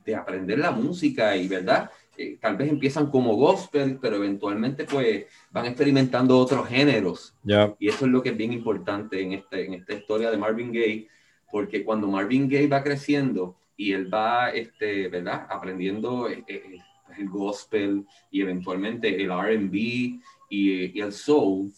de 0.05 0.15
aprender 0.15 0.59
la 0.59 0.71
música 0.71 1.35
y, 1.35 1.47
¿verdad? 1.47 1.91
Eh, 2.17 2.37
tal 2.41 2.57
vez 2.57 2.69
empiezan 2.69 3.11
como 3.11 3.35
gospel, 3.35 3.99
pero 4.01 4.15
eventualmente 4.15 4.85
pues 4.85 5.25
van 5.51 5.67
experimentando 5.67 6.37
otros 6.37 6.67
géneros. 6.67 7.35
Y 7.77 7.87
eso 7.87 8.05
es 8.05 8.11
lo 8.11 8.23
que 8.23 8.29
es 8.29 8.37
bien 8.37 8.53
importante 8.53 9.21
en, 9.21 9.33
este, 9.33 9.65
en 9.65 9.75
esta 9.75 9.93
historia 9.93 10.31
de 10.31 10.37
Marvin 10.37 10.71
Gaye, 10.71 11.07
porque 11.51 11.83
cuando 11.83 12.07
Marvin 12.07 12.49
Gaye 12.49 12.67
va 12.67 12.83
creciendo 12.83 13.55
y 13.77 13.93
él 13.93 14.13
va, 14.13 14.49
este, 14.49 15.07
¿verdad? 15.07 15.47
Aprendiendo 15.49 16.27
eh, 16.29 16.43
eh, 16.47 16.79
el 17.17 17.29
gospel 17.29 18.05
y 18.29 18.41
eventualmente 18.41 19.23
el 19.23 19.31
RB 19.31 19.73
y, 19.73 20.21
y, 20.49 20.99
el 20.99 21.13
soul, 21.13 21.71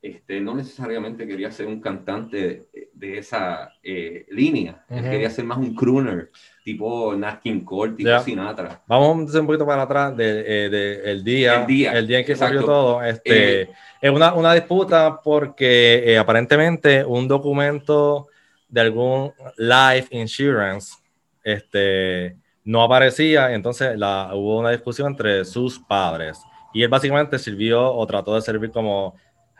este, 0.00 0.40
no 0.40 0.54
necesariamente 0.54 1.26
quería 1.26 1.50
ser 1.50 1.66
un 1.66 1.80
cantante 1.80 2.66
de, 2.92 3.18
esa 3.18 3.72
línea, 3.82 4.84
él 4.88 5.02
quería 5.02 5.30
ser 5.30 5.44
más 5.44 5.58
un 5.58 5.74
crooner 5.74 6.30
tipo 6.70 7.14
Nat 7.16 7.40
King 7.42 7.64
Cole, 7.64 7.92
tipo 7.92 8.18
Sinatra. 8.20 8.82
Vamos 8.86 9.34
un 9.34 9.46
poquito 9.46 9.66
para 9.66 9.82
atrás 9.82 10.16
del 10.16 10.44
de, 10.44 10.68
de, 10.70 11.10
el 11.10 11.24
día, 11.24 11.60
el 11.60 11.66
día, 11.66 11.92
el 11.92 12.06
día 12.06 12.18
en 12.20 12.24
que 12.24 12.36
salió 12.36 12.64
todo. 12.64 13.02
Este, 13.02 13.62
eh, 13.62 13.70
es 14.00 14.10
una, 14.10 14.34
una, 14.34 14.54
disputa 14.54 15.20
porque 15.22 16.02
eh, 16.12 16.18
aparentemente 16.18 17.04
un 17.04 17.26
documento 17.26 18.28
de 18.68 18.80
algún 18.80 19.32
life 19.56 20.16
insurance 20.16 20.94
este, 21.42 22.36
no 22.64 22.82
aparecía, 22.82 23.52
entonces 23.52 23.98
la, 23.98 24.30
hubo 24.34 24.58
una 24.58 24.70
discusión 24.70 25.08
entre 25.08 25.44
sus 25.44 25.78
padres 25.78 26.40
y 26.72 26.82
él 26.82 26.88
básicamente 26.88 27.38
sirvió 27.38 27.92
o 27.92 28.06
trató 28.06 28.34
de 28.34 28.42
servir 28.42 28.70
como 28.70 29.16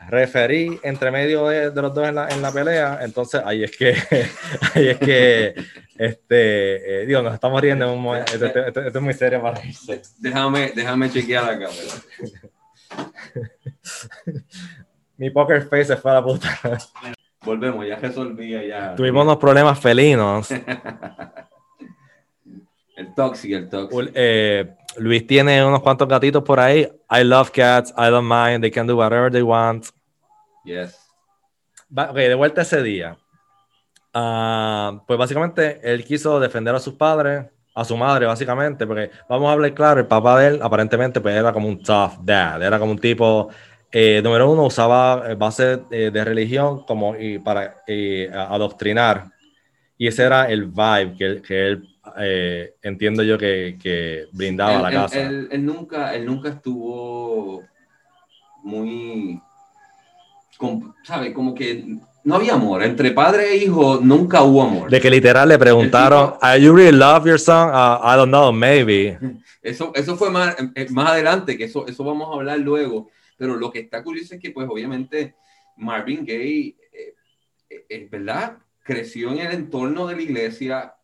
referí 0.07 0.79
entre 0.83 1.11
medio 1.11 1.47
de, 1.47 1.81
los 1.81 1.93
dos 1.93 2.07
en 2.07 2.15
la, 2.15 2.29
en 2.29 2.41
la, 2.41 2.51
pelea, 2.51 2.99
entonces 3.01 3.41
ahí 3.45 3.63
es 3.63 3.77
que, 3.77 3.91
ahí 4.73 4.89
es 4.89 4.97
que, 4.97 5.53
este, 5.97 7.03
eh, 7.03 7.05
digo, 7.05 7.21
nos 7.21 7.33
estamos 7.33 7.61
riendo 7.61 7.85
en 7.85 7.91
un 7.91 8.01
momento, 8.01 8.33
esto, 8.33 8.45
esto, 8.45 8.81
esto, 8.81 8.97
es 8.97 9.03
muy 9.03 9.13
serio 9.13 9.41
para 9.41 9.63
irse. 9.63 10.01
Déjame, 10.17 10.71
déjame 10.75 11.11
chequear 11.11 11.43
la 11.43 11.59
cámara. 11.59 11.77
Mi 15.17 15.29
poker 15.29 15.67
face 15.67 15.85
se 15.85 15.97
fue 15.97 16.11
a 16.11 16.15
la 16.15 16.23
puta. 16.23 16.59
Volvemos, 17.43 17.87
ya 17.87 17.95
resolví 17.95 18.67
ya. 18.67 18.95
Tuvimos 18.95 19.23
unos 19.23 19.37
problemas 19.37 19.79
felinos. 19.79 20.49
el 23.11 23.15
toxic, 23.15 23.51
el 23.51 23.69
toxic. 23.69 24.11
Eh, 24.13 24.73
Luis 24.97 25.27
tiene 25.27 25.63
unos 25.63 25.81
cuantos 25.81 26.07
gatitos 26.07 26.43
por 26.43 26.59
ahí. 26.59 26.87
I 27.09 27.23
love 27.23 27.51
cats, 27.51 27.93
I 27.97 28.09
don't 28.09 28.27
mind, 28.27 28.61
they 28.61 28.71
can 28.71 28.87
do 28.87 28.97
whatever 28.97 29.31
they 29.31 29.41
want. 29.41 29.87
Yes. 30.63 30.97
ok, 31.95 32.15
de 32.15 32.35
vuelta 32.35 32.61
ese 32.61 32.81
día. 32.81 33.17
Ah, 34.13 35.01
pues 35.07 35.17
básicamente 35.17 35.79
él 35.83 36.03
quiso 36.03 36.39
defender 36.39 36.75
a 36.75 36.79
sus 36.79 36.93
padres, 36.95 37.45
a 37.73 37.85
su 37.85 37.95
madre, 37.95 38.25
básicamente, 38.25 38.85
porque 38.85 39.11
vamos 39.29 39.49
a 39.49 39.53
hablar 39.53 39.73
claro, 39.73 39.99
el 40.01 40.07
papá 40.07 40.39
de 40.39 40.47
él 40.47 40.59
aparentemente 40.61 41.21
pues, 41.21 41.35
era 41.35 41.53
como 41.53 41.67
un 41.67 41.81
tough 41.81 42.19
dad, 42.21 42.61
era 42.61 42.77
como 42.77 42.91
un 42.91 42.99
tipo, 42.99 43.49
eh, 43.91 44.21
número 44.21 44.51
uno, 44.51 44.65
usaba 44.65 45.33
bases 45.35 45.79
eh, 45.91 46.11
de 46.11 46.25
religión 46.25 46.83
como 46.85 47.15
y 47.15 47.39
para 47.39 47.77
adoctrinar. 48.33 49.31
Y 49.97 50.07
ese 50.07 50.23
era 50.23 50.49
el 50.49 50.65
vibe 50.65 51.15
que, 51.17 51.41
que 51.41 51.67
él 51.67 51.90
eh, 52.19 52.75
entiendo 52.81 53.23
yo 53.23 53.37
que, 53.37 53.77
que 53.81 54.27
brindaba 54.31 54.81
la 54.81 54.91
casa. 54.91 55.19
Él, 55.19 55.49
nunca, 55.65 56.13
él 56.13 56.25
nunca 56.25 56.49
estuvo 56.49 57.63
muy, 58.63 59.39
¿sabe? 61.03 61.33
Como 61.33 61.53
que 61.53 61.85
no 62.23 62.35
había 62.35 62.53
amor. 62.53 62.83
Entre 62.83 63.11
padre 63.11 63.51
e 63.51 63.57
hijo 63.57 63.99
nunca 64.01 64.43
hubo 64.43 64.63
amor. 64.63 64.89
De 64.89 64.99
que 64.99 65.09
literal 65.09 65.49
le 65.49 65.57
preguntaron, 65.57 66.35
¿Are 66.41 66.61
you 66.61 66.73
really 66.73 66.95
love 66.97 67.25
your 67.25 67.39
son? 67.39 67.69
Uh, 67.69 67.99
I 68.03 68.15
don't 68.15 68.29
know, 68.29 68.51
maybe. 68.51 69.17
Eso, 69.61 69.91
eso 69.93 70.17
fue 70.17 70.31
más, 70.31 70.55
eh, 70.73 70.87
más 70.89 71.11
adelante, 71.11 71.55
que 71.55 71.65
eso, 71.65 71.85
eso 71.85 72.03
vamos 72.03 72.27
a 72.29 72.33
hablar 72.33 72.57
luego. 72.57 73.11
Pero 73.37 73.55
lo 73.55 73.71
que 73.71 73.81
está 73.81 74.01
curioso 74.01 74.33
es 74.33 74.41
que, 74.41 74.49
pues, 74.49 74.67
obviamente, 74.67 75.35
Marvin 75.77 76.25
Gaye, 76.25 76.75
eh, 76.91 77.85
es 77.87 78.09
verdad, 78.09 78.57
creció 78.83 79.31
en 79.31 79.37
el 79.37 79.51
entorno 79.51 80.07
de 80.07 80.15
la 80.15 80.21
iglesia, 80.23 80.95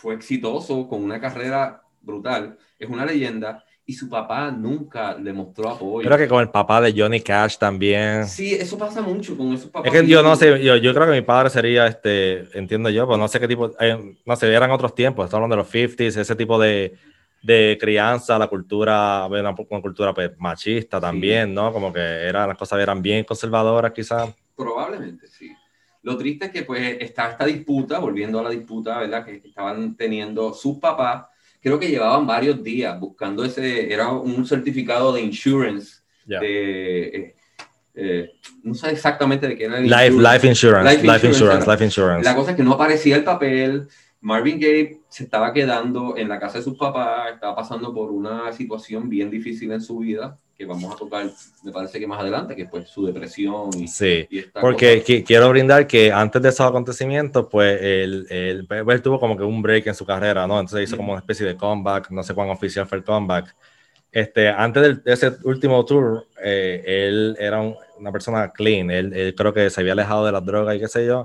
fue 0.00 0.14
exitoso 0.14 0.88
con 0.88 1.02
una 1.04 1.20
carrera 1.20 1.82
brutal, 2.00 2.56
es 2.78 2.88
una 2.88 3.04
leyenda 3.04 3.62
y 3.84 3.92
su 3.92 4.08
papá 4.08 4.50
nunca 4.50 5.14
le 5.14 5.32
mostró 5.32 5.68
apoyo. 5.68 6.06
Creo 6.06 6.16
que 6.16 6.28
con 6.28 6.40
el 6.40 6.48
papá 6.48 6.80
de 6.80 6.94
Johnny 6.96 7.20
Cash 7.20 7.58
también. 7.58 8.26
Sí, 8.26 8.54
eso 8.54 8.78
pasa 8.78 9.02
mucho 9.02 9.36
con 9.36 9.52
esos 9.52 9.68
papás. 9.68 9.92
Es 9.92 10.00
que 10.00 10.06
yo 10.06 10.22
no 10.22 10.36
sé, 10.36 10.62
yo, 10.62 10.76
yo 10.76 10.94
creo 10.94 11.06
que 11.06 11.12
mi 11.12 11.22
padre 11.22 11.50
sería, 11.50 11.86
este, 11.86 12.46
entiendo 12.58 12.88
yo, 12.88 13.06
pues 13.06 13.18
no 13.18 13.28
sé 13.28 13.40
qué 13.40 13.48
tipo, 13.48 13.72
eh, 13.78 14.16
no 14.24 14.36
sé, 14.36 14.52
eran 14.52 14.70
otros 14.70 14.94
tiempos, 14.94 15.26
estamos 15.26 15.44
hablando 15.44 15.56
de 15.56 15.62
los 15.62 15.74
50s, 15.74 16.20
ese 16.20 16.36
tipo 16.36 16.58
de, 16.58 16.94
de 17.42 17.76
crianza, 17.78 18.38
la 18.38 18.46
cultura, 18.46 19.26
una, 19.26 19.50
una 19.50 19.82
cultura 19.82 20.14
pues, 20.14 20.30
machista 20.38 20.98
también, 20.98 21.52
¿no? 21.52 21.72
Como 21.72 21.92
que 21.92 22.00
eran, 22.00 22.48
las 22.48 22.56
cosas 22.56 22.80
eran 22.80 23.02
bien 23.02 23.24
conservadoras 23.24 23.92
quizás. 23.92 24.30
Probablemente, 24.56 25.26
sí. 25.26 25.52
Lo 26.02 26.16
triste 26.16 26.46
es 26.46 26.50
que 26.50 26.62
pues 26.62 26.96
está 27.00 27.30
esta 27.30 27.44
disputa, 27.44 27.98
volviendo 27.98 28.40
a 28.40 28.42
la 28.42 28.50
disputa, 28.50 28.98
¿verdad? 28.98 29.24
Que 29.24 29.42
estaban 29.44 29.96
teniendo 29.96 30.54
sus 30.54 30.78
papás, 30.78 31.26
creo 31.60 31.78
que 31.78 31.88
llevaban 31.88 32.26
varios 32.26 32.62
días 32.62 32.98
buscando 32.98 33.44
ese, 33.44 33.92
era 33.92 34.08
un 34.08 34.46
certificado 34.46 35.12
de 35.12 35.20
insurance, 35.20 36.00
de, 36.24 37.06
eh, 37.06 37.34
eh, 37.94 38.30
no 38.62 38.72
sé 38.72 38.90
exactamente 38.90 39.48
de 39.48 39.56
qué 39.56 39.64
era 39.64 39.78
el 39.78 39.84
life, 39.84 40.10
life, 40.10 40.46
insurance, 40.46 41.02
life, 41.02 41.26
insurance, 41.26 41.70
life 41.70 41.84
insurance. 41.84 42.24
La 42.24 42.34
cosa 42.34 42.52
es 42.52 42.56
que 42.56 42.62
no 42.62 42.72
aparecía 42.72 43.16
el 43.16 43.24
papel, 43.24 43.88
Marvin 44.20 44.60
Gaye 44.60 45.00
se 45.08 45.24
estaba 45.24 45.52
quedando 45.52 46.16
en 46.16 46.28
la 46.28 46.38
casa 46.38 46.58
de 46.58 46.64
sus 46.64 46.76
papás, 46.76 47.32
estaba 47.34 47.56
pasando 47.56 47.92
por 47.94 48.10
una 48.10 48.52
situación 48.52 49.08
bien 49.08 49.30
difícil 49.30 49.72
en 49.72 49.80
su 49.80 49.98
vida, 49.98 50.38
que 50.56 50.66
vamos 50.66 50.94
a 50.94 50.96
tocar, 50.96 51.26
me 51.64 51.72
parece 51.72 51.98
que 51.98 52.06
más 52.06 52.20
adelante, 52.20 52.54
que 52.54 52.66
pues 52.66 52.86
su 52.88 53.06
depresión 53.06 53.70
y, 53.78 53.88
sí, 53.88 54.28
porque 54.60 55.02
quiero 55.26 55.48
brindar 55.48 55.86
que 55.86 56.12
antes 56.12 56.42
de 56.42 56.50
esos 56.50 56.66
acontecimientos, 56.66 57.46
pues 57.50 57.80
él, 57.80 58.26
él, 58.28 58.68
él, 58.68 59.02
tuvo 59.02 59.18
como 59.18 59.38
que 59.38 59.42
un 59.42 59.62
break 59.62 59.86
en 59.86 59.94
su 59.94 60.04
carrera, 60.04 60.46
¿no? 60.46 60.60
Entonces 60.60 60.86
hizo 60.86 60.98
como 60.98 61.12
una 61.12 61.20
especie 61.20 61.46
de 61.46 61.56
comeback, 61.56 62.10
no 62.10 62.22
sé 62.22 62.34
cuán 62.34 62.50
oficial 62.50 62.86
fue 62.86 62.98
el 62.98 63.04
comeback. 63.04 63.56
Este, 64.12 64.48
antes 64.48 65.02
de 65.02 65.12
ese 65.12 65.32
último 65.44 65.82
tour, 65.84 66.26
eh, 66.42 66.82
él 66.84 67.36
era 67.38 67.62
una 67.62 68.12
persona 68.12 68.50
clean, 68.50 68.90
él, 68.90 69.14
él, 69.14 69.34
creo 69.34 69.54
que 69.54 69.70
se 69.70 69.80
había 69.80 69.92
alejado 69.92 70.26
de 70.26 70.32
las 70.32 70.44
drogas 70.44 70.76
y 70.76 70.80
qué 70.80 70.88
sé 70.88 71.06
yo, 71.06 71.24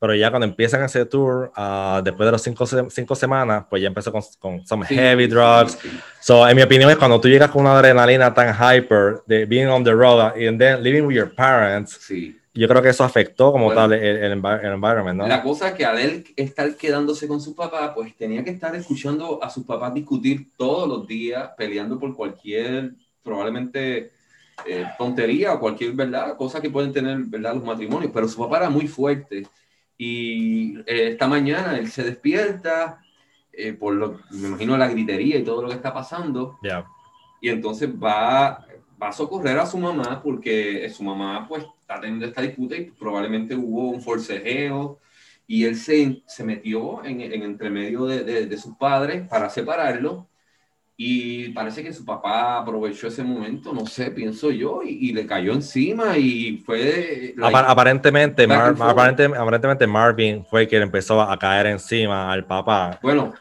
pero 0.00 0.14
ya 0.14 0.30
cuando 0.30 0.46
empiezan 0.46 0.82
ese 0.82 1.04
tour, 1.04 1.52
uh, 1.54 2.02
después 2.02 2.26
de 2.26 2.32
las 2.32 2.42
cinco, 2.42 2.64
cinco, 2.88 3.14
semanas, 3.14 3.66
pues 3.68 3.82
ya 3.82 3.88
empezó 3.88 4.10
con, 4.10 4.22
con 4.38 4.66
some 4.66 4.86
heavy 4.86 5.26
drugs. 5.26 5.76
So, 6.20 6.48
en 6.48 6.56
mi 6.56 6.62
opinión 6.62 6.90
es 6.90 6.96
cuando 6.96 7.20
tú 7.20 7.28
llegas 7.28 7.50
con 7.50 7.60
una 7.60 7.78
adrenalina 7.78 8.32
tan 8.32 8.54
hyper 8.54 9.22
de 9.26 9.44
being 9.44 9.66
on 9.66 9.84
the 9.84 9.92
road 9.92 10.32
and 10.36 10.58
then 10.58 10.82
living 10.82 11.02
with 11.02 11.14
your 11.14 11.34
parents, 11.34 11.98
sí. 12.00 12.34
yo 12.54 12.66
creo 12.66 12.80
que 12.80 12.88
eso 12.88 13.04
afectó 13.04 13.52
como 13.52 13.74
tal 13.74 13.92
el, 13.92 14.02
el, 14.02 14.32
environment, 14.32 15.18
¿no? 15.18 15.28
La 15.28 15.42
cosa 15.42 15.68
es 15.68 15.74
que 15.74 15.84
al 15.84 15.98
él 15.98 16.24
estar 16.34 16.74
quedándose 16.76 17.28
con 17.28 17.38
su 17.38 17.54
papá, 17.54 17.92
pues 17.94 18.16
tenía 18.16 18.42
que 18.42 18.50
estar 18.50 18.74
escuchando 18.74 19.44
a 19.44 19.50
sus 19.50 19.66
papás 19.66 19.92
discutir 19.92 20.48
todos 20.56 20.88
los 20.88 21.06
días, 21.06 21.50
peleando 21.58 21.98
por 22.00 22.16
cualquier, 22.16 22.92
probablemente... 23.22 24.12
Eh, 24.66 24.84
tontería 24.98 25.54
o 25.54 25.58
cualquier 25.58 25.92
verdad, 25.92 26.36
cosa 26.36 26.60
que 26.60 26.68
pueden 26.68 26.92
tener 26.92 27.16
verdad 27.20 27.54
los 27.54 27.64
matrimonios, 27.64 28.12
pero 28.12 28.28
su 28.28 28.36
papá 28.36 28.58
era 28.58 28.68
muy 28.68 28.86
fuerte 28.86 29.46
y 30.02 30.78
eh, 30.86 31.08
esta 31.10 31.28
mañana 31.28 31.76
él 31.76 31.90
se 31.90 32.02
despierta 32.02 33.02
eh, 33.52 33.74
por 33.74 33.94
lo, 33.94 34.18
me 34.30 34.48
imagino 34.48 34.78
la 34.78 34.88
gritería 34.88 35.36
y 35.36 35.44
todo 35.44 35.60
lo 35.60 35.68
que 35.68 35.74
está 35.74 35.92
pasando. 35.92 36.58
Y 37.38 37.50
entonces 37.50 37.90
va, 37.90 38.64
va 39.02 39.08
a 39.08 39.12
socorrer 39.12 39.58
a 39.58 39.66
su 39.66 39.76
mamá 39.76 40.22
porque 40.22 40.88
su 40.88 41.02
mamá 41.02 41.46
pues 41.46 41.64
está 41.82 42.00
teniendo 42.00 42.24
esta 42.24 42.40
disputa 42.40 42.76
y 42.76 42.90
probablemente 42.92 43.54
hubo 43.54 43.90
un 43.90 44.00
forcejeo. 44.00 45.00
Y 45.46 45.66
él 45.66 45.76
se, 45.76 46.22
se 46.26 46.44
metió 46.44 47.04
en, 47.04 47.20
en 47.20 47.42
entre 47.42 47.68
medio 47.68 48.06
de, 48.06 48.24
de, 48.24 48.46
de 48.46 48.56
sus 48.56 48.76
padres 48.76 49.28
para 49.28 49.50
separarlo 49.50 50.29
y 51.02 51.48
parece 51.52 51.82
que 51.82 51.94
su 51.94 52.04
papá 52.04 52.58
aprovechó 52.58 53.06
ese 53.06 53.24
momento, 53.24 53.72
no 53.72 53.86
sé, 53.86 54.10
pienso 54.10 54.50
yo, 54.50 54.82
y, 54.84 55.14
le 55.14 55.26
cayó 55.26 55.54
encima 55.54 56.18
y 56.18 56.58
fue... 56.58 57.34
aparentemente, 57.42 58.44
aparentemente, 58.44 59.86
Marvin 59.86 60.44
fue 60.44 60.68
quien 60.68 60.82
empezó 60.82 61.22
a 61.22 61.38
caer 61.38 61.68
encima 61.68 62.30
al 62.30 62.44
papá. 62.44 63.00
Bueno, 63.02 63.32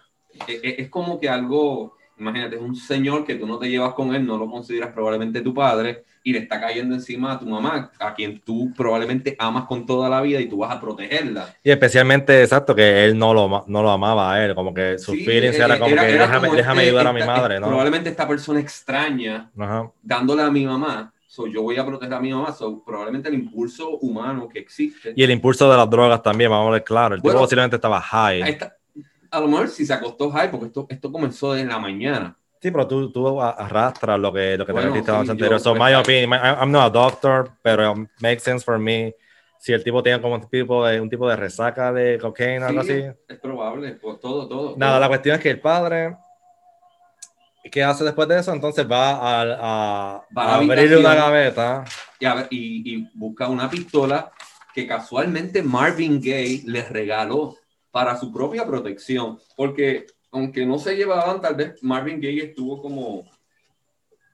e, 0.48 0.54
e, 0.54 0.82
es, 0.84 0.90
como 0.90 1.20
que 1.20 1.28
algo, 1.28 1.98
imagínate, 2.20 2.56
es 2.58 2.62
un 2.62 2.76
señor 2.76 3.26
que 3.26 3.36
tú 3.36 3.48
no 3.48 3.58
te 3.58 3.70
llevas 3.70 3.94
con 3.94 4.14
él, 4.14 4.26
no 4.26 4.38
lo 4.38 4.50
consideras 4.50 4.92
probablemente 4.94 5.42
tu 5.42 5.54
padre 5.54 6.04
y 6.24 6.34
le 6.34 6.40
está 6.40 6.60
cayendo 6.60 6.94
encima 6.96 7.32
a 7.34 7.40
tu 7.40 7.46
mamá, 7.48 7.92
a 7.98 8.14
quien 8.14 8.40
tú 8.42 8.74
probablemente 8.76 9.36
amas 9.40 9.66
con 9.66 9.86
toda 9.86 10.10
la 10.10 10.22
vida 10.22 10.40
y 10.40 10.48
tú 10.48 10.58
vas 10.58 10.76
a 10.76 10.80
protegerla. 10.82 11.56
Y 11.64 11.72
especialmente, 11.72 12.42
exacto, 12.44 12.76
que 12.76 13.06
él 13.06 13.18
no 13.18 13.34
lo, 13.34 13.64
no 13.68 13.82
lo 13.82 13.90
amaba 13.90 14.34
a 14.34 14.46
él, 14.46 14.54
como 14.54 14.74
que 14.74 15.00
su 15.00 15.14
Sí, 15.14 15.24
feelings 15.26 15.56
eh, 15.58 15.64
era 15.64 15.80
como 15.80 15.92
era- 15.92 16.06
que 16.06 16.14
era 16.14 16.28
déjame, 16.28 16.48
como 16.48 16.58
déjame 16.58 16.82
este- 16.82 16.90
ayudar 16.90 17.08
a 17.08 17.14
mi 17.14 17.20
esta- 17.22 17.32
madre, 17.36 17.60
¿no? 17.60 17.68
Probablemente 17.68 18.10
esta 18.10 18.28
persona 18.28 18.60
extraña 18.60 19.50
Ajá. 19.58 19.92
dándole 20.02 20.42
a 20.44 20.52
mi 20.52 20.66
mamá, 20.66 21.14
so 21.26 21.48
yo 21.48 21.62
voy 21.62 21.78
a 21.78 21.86
proteger 21.86 22.14
a 22.14 22.20
mi 22.20 22.34
mamá, 22.34 22.52
so 22.52 22.84
probablemente 22.84 23.30
el 23.30 23.36
impulso 23.36 23.98
humano 24.00 24.50
que 24.50 24.60
existe. 24.60 25.14
Y 25.16 25.24
el 25.24 25.32
impulso 25.32 25.70
de 25.72 25.78
las 25.78 25.90
drogas 25.90 26.22
también, 26.22 26.50
vamos 26.52 26.68
a 26.68 26.72
ver 26.72 26.84
claro. 26.84 27.16
El 27.16 27.22
tipo 27.22 27.30
Bueno, 27.30 27.40
posiblemente 27.42 27.78
estaba 27.78 28.02
high. 28.02 28.42
esta- 28.42 28.76
a 29.32 29.40
lo 29.40 29.48
mejor 29.48 29.68
si 29.70 29.86
se 29.86 29.94
acostó 29.94 30.32
high, 30.32 30.50
porque 30.52 30.68
esto, 30.68 30.86
esto 30.90 31.12
comenzó 31.12 31.56
en 31.56 31.68
la 31.70 31.80
mañana. 31.80 32.36
Sí, 32.62 32.72
pero 32.72 32.88
tú, 32.88 33.10
tú 33.12 33.42
arrastras 33.42 34.20
lo 34.20 34.34
que, 34.34 34.58
lo 34.58 34.66
que 34.66 34.74
Bueno, 34.74 34.88
te 34.92 35.00
metiste 35.00 35.12
sí, 35.26 35.32
anterior. 35.32 35.60
So, 35.60 35.74
my 35.76 35.94
opinion, 35.96 36.30
my- 36.30 36.38
I'm 36.38 36.72
not 36.72 36.88
a 36.88 36.90
doctor, 36.90 37.52
pero 37.64 37.94
it 37.94 38.10
makes 38.22 38.44
sense 38.44 38.64
for 38.66 38.78
me. 38.78 39.14
Si 39.60 39.72
el 39.74 39.84
tipo 39.84 40.04
tiene 40.04 40.22
como 40.22 40.36
un 40.36 40.50
tipo 40.50 40.86
de, 40.86 41.00
un 41.00 41.10
tipo 41.10 41.28
de 41.30 41.36
resaca 41.36 41.92
de 41.94 42.18
cocaína, 42.20 42.68
algo 42.68 42.82
Sí, 42.84 42.92
así. 42.92 43.06
Es 43.28 43.40
probable, 43.40 43.94
pues 43.94 44.20
todo, 44.20 44.48
todo. 44.48 44.76
Nada, 44.78 44.94
todo. 44.94 45.00
la 45.02 45.08
cuestión 45.08 45.36
es 45.36 45.42
que 45.42 45.52
el 45.52 45.60
padre, 45.62 46.16
¿qué 47.72 47.84
hace 47.84 48.04
después 48.04 48.28
de 48.28 48.40
eso? 48.40 48.54
Entonces 48.54 48.90
va 48.90 49.12
a, 49.12 49.42
a, 49.44 50.26
Va 50.38 50.44
a 50.44 50.52
a 50.54 50.56
abrirle 50.56 50.98
una 50.98 51.16
gaveta. 51.16 51.84
y, 52.20 52.26
ver- 52.26 52.48
y- 52.52 52.94
y 52.96 53.08
busca 53.14 53.48
una 53.48 53.70
pistola 53.70 54.32
que 54.74 54.86
casualmente 54.88 55.64
Marvin 55.64 56.20
Gaye 56.22 56.64
les 56.66 56.90
regaló 56.90 57.56
para 58.00 58.16
su 58.16 58.32
propia 58.32 58.66
protección, 58.66 59.38
porque 59.58 60.08
aunque 60.32 60.66
no 60.66 60.80
se 60.80 60.96
llevaban, 60.96 61.42
tal 61.42 61.56
vez 61.56 61.84
Marvin 61.84 62.22
Gaye 62.22 62.46
estuvo 62.46 62.82
como 62.82 63.26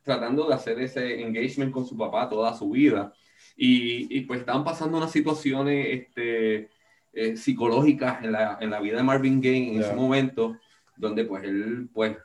tratando 0.04 0.48
de 0.48 0.54
hacer 0.54 0.80
ese 0.80 1.20
engagement 1.20 1.72
con 1.72 1.84
su 1.84 1.98
papá 1.98 2.30
toda 2.30 2.54
su 2.56 2.70
vida 2.70 3.12
y, 3.58 4.16
y 4.16 4.22
pues 4.22 4.42
estaban 4.42 4.64
pasando 4.64 4.98
unas 5.00 5.12
situaciones 5.12 5.88
este, 5.90 6.70
eh, 7.12 7.36
psicológicas 7.36 8.24
en 8.24 8.34
la, 8.34 8.60
en 8.62 8.70
la 8.70 8.80
vida 8.80 8.98
de 8.98 9.04
Marvin 9.04 9.42
Gaye 9.42 9.70
en 9.70 9.80
Ya. 9.80 9.88
ese 9.88 9.96
momento, 9.96 10.56
donde 10.96 11.24
pues 11.26 11.44
él 11.44 11.90
pues, 11.92 12.16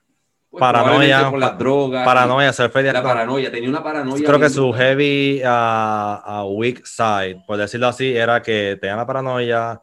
pues, 0.50 0.61
Paranoia, 0.61 1.30
por 1.30 1.38
las 1.38 1.56
drogas, 1.56 2.04
Paranoia, 2.04 2.52
ser 2.52 2.68
feliz. 2.68 2.92
la 2.92 3.02
paranoia, 3.02 3.50
tenía 3.50 3.70
una 3.70 3.82
paranoia. 3.82 4.26
Creo 4.26 4.38
que 4.38 4.50
su 4.50 4.68
brutal. 4.68 4.80
heavy 4.88 5.40
a 5.42 6.20
a 6.23 6.44
weak 6.44 6.85
side, 6.85 7.42
por 7.47 7.56
decirlo 7.56 7.87
así, 7.87 8.14
era 8.14 8.42
que 8.42 8.76
tenía 8.78 8.97
la 8.97 9.06
paranoia, 9.06 9.80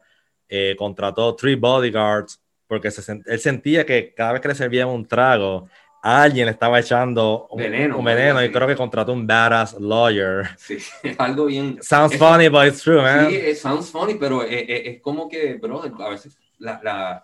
eh, 0.49 0.75
contrató 0.77 1.35
three 1.35 1.55
bodyguards, 1.55 2.41
porque 2.67 2.91
se 2.91 3.01
sent- 3.01 3.23
él 3.25 3.39
sentía 3.39 3.85
que 3.85 4.13
cada 4.13 4.33
vez 4.33 4.41
que 4.41 4.47
le 4.49 4.55
servían 4.55 4.87
un 4.89 5.05
trago, 5.07 5.67
alguien 6.03 6.45
le 6.45 6.51
estaba 6.51 6.79
echando 6.79 7.47
un 7.49 7.57
Veneno, 7.61 7.97
un 7.97 8.05
veneno 8.05 8.43
y 8.43 8.51
creo 8.51 8.67
que 8.67 8.75
contrató 8.75 9.11
un 9.13 9.25
badass 9.27 9.77
lawyer. 9.79 10.47
Sí, 10.57 10.75
es 10.75 10.91
algo 11.19 11.45
bien. 11.45 11.79
Sounds 11.81 12.13
Eso- 12.13 12.25
funny, 12.25 12.47
but 12.49 12.67
it's 12.67 12.81
true, 12.81 13.01
man. 13.01 13.29
Sí, 13.29 13.35
it 13.35 13.55
sounds 13.57 13.89
funny, 13.91 14.15
pero 14.15 14.43
es, 14.43 14.63
es- 14.67 14.87
es 14.95 15.01
como 15.01 15.27
que, 15.27 15.55
bro, 15.55 15.81
a 15.83 16.09
veces 16.09 16.37
la, 16.59 16.79
la- 16.83 17.23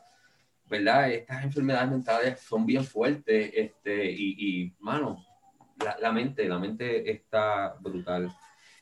¿verdad? 0.65 1.11
Estas 1.11 1.43
enfermedades 1.43 1.89
mentales 1.91 2.39
son 2.41 2.65
bien 2.65 2.83
fuertes, 2.83 3.51
este, 3.53 4.09
y, 4.11 4.35
y 4.65 4.73
mano, 4.79 5.23
la, 5.83 5.97
la 6.01 6.11
mente, 6.11 6.47
la 6.47 6.57
mente 6.57 7.09
está 7.11 7.75
brutal. 7.79 8.33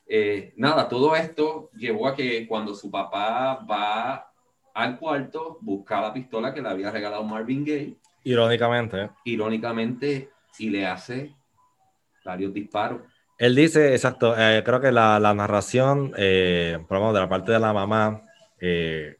Eh, 0.06 0.52
nada, 0.56 0.88
todo 0.88 1.14
esto 1.16 1.70
llevó 1.76 2.08
a 2.08 2.14
que 2.16 2.46
cuando 2.46 2.74
su 2.74 2.90
papá 2.90 3.64
va 3.70 4.31
al 4.74 4.98
cuarto, 4.98 5.58
busca 5.60 6.00
la 6.00 6.12
pistola 6.12 6.52
que 6.54 6.62
le 6.62 6.68
había 6.68 6.90
regalado 6.90 7.22
Marvin 7.24 7.64
Gaye, 7.64 7.96
Irónicamente. 8.24 9.10
irónicamente, 9.24 10.30
y 10.58 10.70
le 10.70 10.86
hace 10.86 11.34
varios 12.24 12.52
disparos. 12.54 13.00
Él 13.38 13.56
dice, 13.56 13.92
exacto, 13.92 14.34
eh, 14.38 14.62
creo 14.64 14.80
que 14.80 14.92
la, 14.92 15.18
la 15.18 15.34
narración, 15.34 16.12
eh, 16.16 16.78
por 16.88 17.12
de 17.12 17.20
la 17.20 17.28
parte 17.28 17.52
de 17.52 17.58
la 17.58 17.72
mamá, 17.72 18.22
eh, 18.60 19.16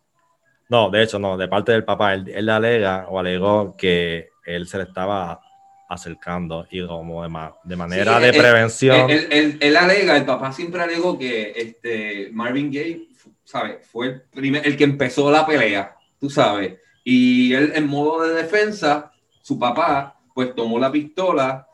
no, 0.69 0.89
de 0.91 1.03
hecho, 1.03 1.19
no, 1.19 1.37
de 1.37 1.49
parte 1.49 1.73
del 1.73 1.85
papá, 1.85 2.15
él, 2.15 2.29
él 2.29 2.49
alega 2.49 3.07
o 3.09 3.19
alegó 3.19 3.77
que 3.77 4.29
él 4.47 4.67
se 4.69 4.79
le 4.79 4.85
estaba 4.85 5.41
acercando 5.89 6.67
y 6.71 6.87
como 6.87 7.23
de, 7.23 7.29
ma- 7.29 7.53
de 7.65 7.77
manera 7.77 8.17
Sí, 8.17 8.23
de 8.23 8.29
él- 8.31 8.37
prevención. 8.39 9.11
Él, 9.11 9.29
él- 9.31 9.59
él 9.61 9.77
alega, 9.77 10.17
el 10.17 10.25
papá 10.25 10.53
siempre 10.53 10.81
alegó 10.81 11.19
que 11.19 11.53
este, 11.57 12.31
Marvin 12.33 12.71
Gaye, 12.73 13.09
¿sabes? 13.53 13.87
Fue 13.87 14.07
el, 14.07 14.23
primer, 14.23 14.67
el 14.67 14.79
que 14.79 14.85
empezó 14.85 15.31
la 15.31 15.45
pelea, 15.47 15.95
tú 16.19 16.31
sabes. 16.31 16.79
Y 17.05 17.53
él, 17.53 17.73
en 17.75 17.87
modo 17.87 18.23
de 18.23 18.33
defensa, 18.33 19.13
su 19.43 19.59
papá, 19.59 20.19
pues 20.35 20.55
tomó 20.55 20.79
la 20.79 20.91
pistola 20.91 21.67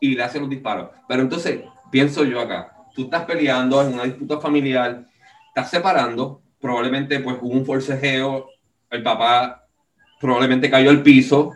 y 0.00 0.16
le 0.16 0.24
hace 0.24 0.40
los 0.40 0.50
disparos. 0.50 0.90
Pero 1.06 1.22
entonces, 1.22 1.60
pienso 1.88 2.24
yo 2.24 2.40
acá, 2.40 2.72
tú 2.96 3.04
estás 3.04 3.26
peleando 3.26 3.80
en 3.80 3.94
una 3.94 4.04
disputa 4.04 4.40
familiar, 4.40 5.04
estás 5.46 5.70
separando, 5.70 6.42
probablemente 6.60 7.20
pues 7.20 7.36
hubo 7.40 7.52
un 7.52 7.64
forcejeo, 7.64 8.48
el 8.90 9.04
papá 9.04 9.68
probablemente 10.20 10.68
cayó 10.68 10.90
al 10.90 11.04
piso. 11.04 11.52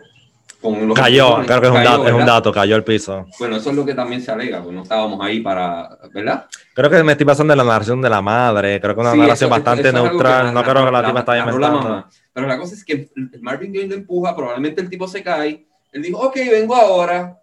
Con 0.61 0.87
los 0.87 0.97
cayó, 0.97 1.35
creo 1.45 1.61
que 1.61 1.67
es 1.67 1.71
un, 1.71 1.77
cayó, 1.77 1.89
dato, 1.91 2.07
es 2.07 2.13
un 2.13 2.25
dato, 2.25 2.51
cayó 2.51 2.75
al 2.75 2.83
piso. 2.83 3.25
Bueno, 3.37 3.57
eso 3.57 3.69
es 3.69 3.75
lo 3.75 3.85
que 3.85 3.93
también 3.93 4.21
se 4.21 4.31
alega, 4.31 4.61
pues 4.63 4.73
no 4.75 4.81
estábamos 4.83 5.19
ahí 5.23 5.39
para, 5.41 5.89
¿verdad? 6.13 6.45
Creo 6.73 6.89
que 6.89 7.03
me 7.03 7.11
estoy 7.11 7.25
pasando 7.25 7.51
de 7.53 7.57
la 7.57 7.63
narración 7.63 8.01
de 8.01 8.09
la 8.09 8.21
madre, 8.21 8.79
creo 8.81 8.95
que 8.95 9.01
una 9.01 9.11
Sí, 9.11 9.19
narración 9.19 9.47
eso- 9.49 9.55
bastante 9.55 9.89
eso 9.89 10.03
neutral, 10.03 10.53
no 10.53 10.63
creo 10.63 10.85
que 10.85 10.91
la 10.91 11.05
tipa 11.05 11.19
está 11.19 11.37
inventando. 11.37 12.05
Pero 12.33 12.47
la 12.47 12.57
cosa 12.57 12.73
es 12.73 12.83
que 12.83 13.09
Marvin 13.41 13.71
Gaye 13.73 13.87
lo 13.87 13.95
empuja, 13.95 14.35
probablemente 14.35 14.81
el 14.81 14.89
tipo 14.89 15.07
se 15.07 15.21
cae, 15.23 15.65
él 15.91 16.01
dijo, 16.01 16.19
ok, 16.19 16.35
vengo 16.51 16.75
ahora, 16.75 17.37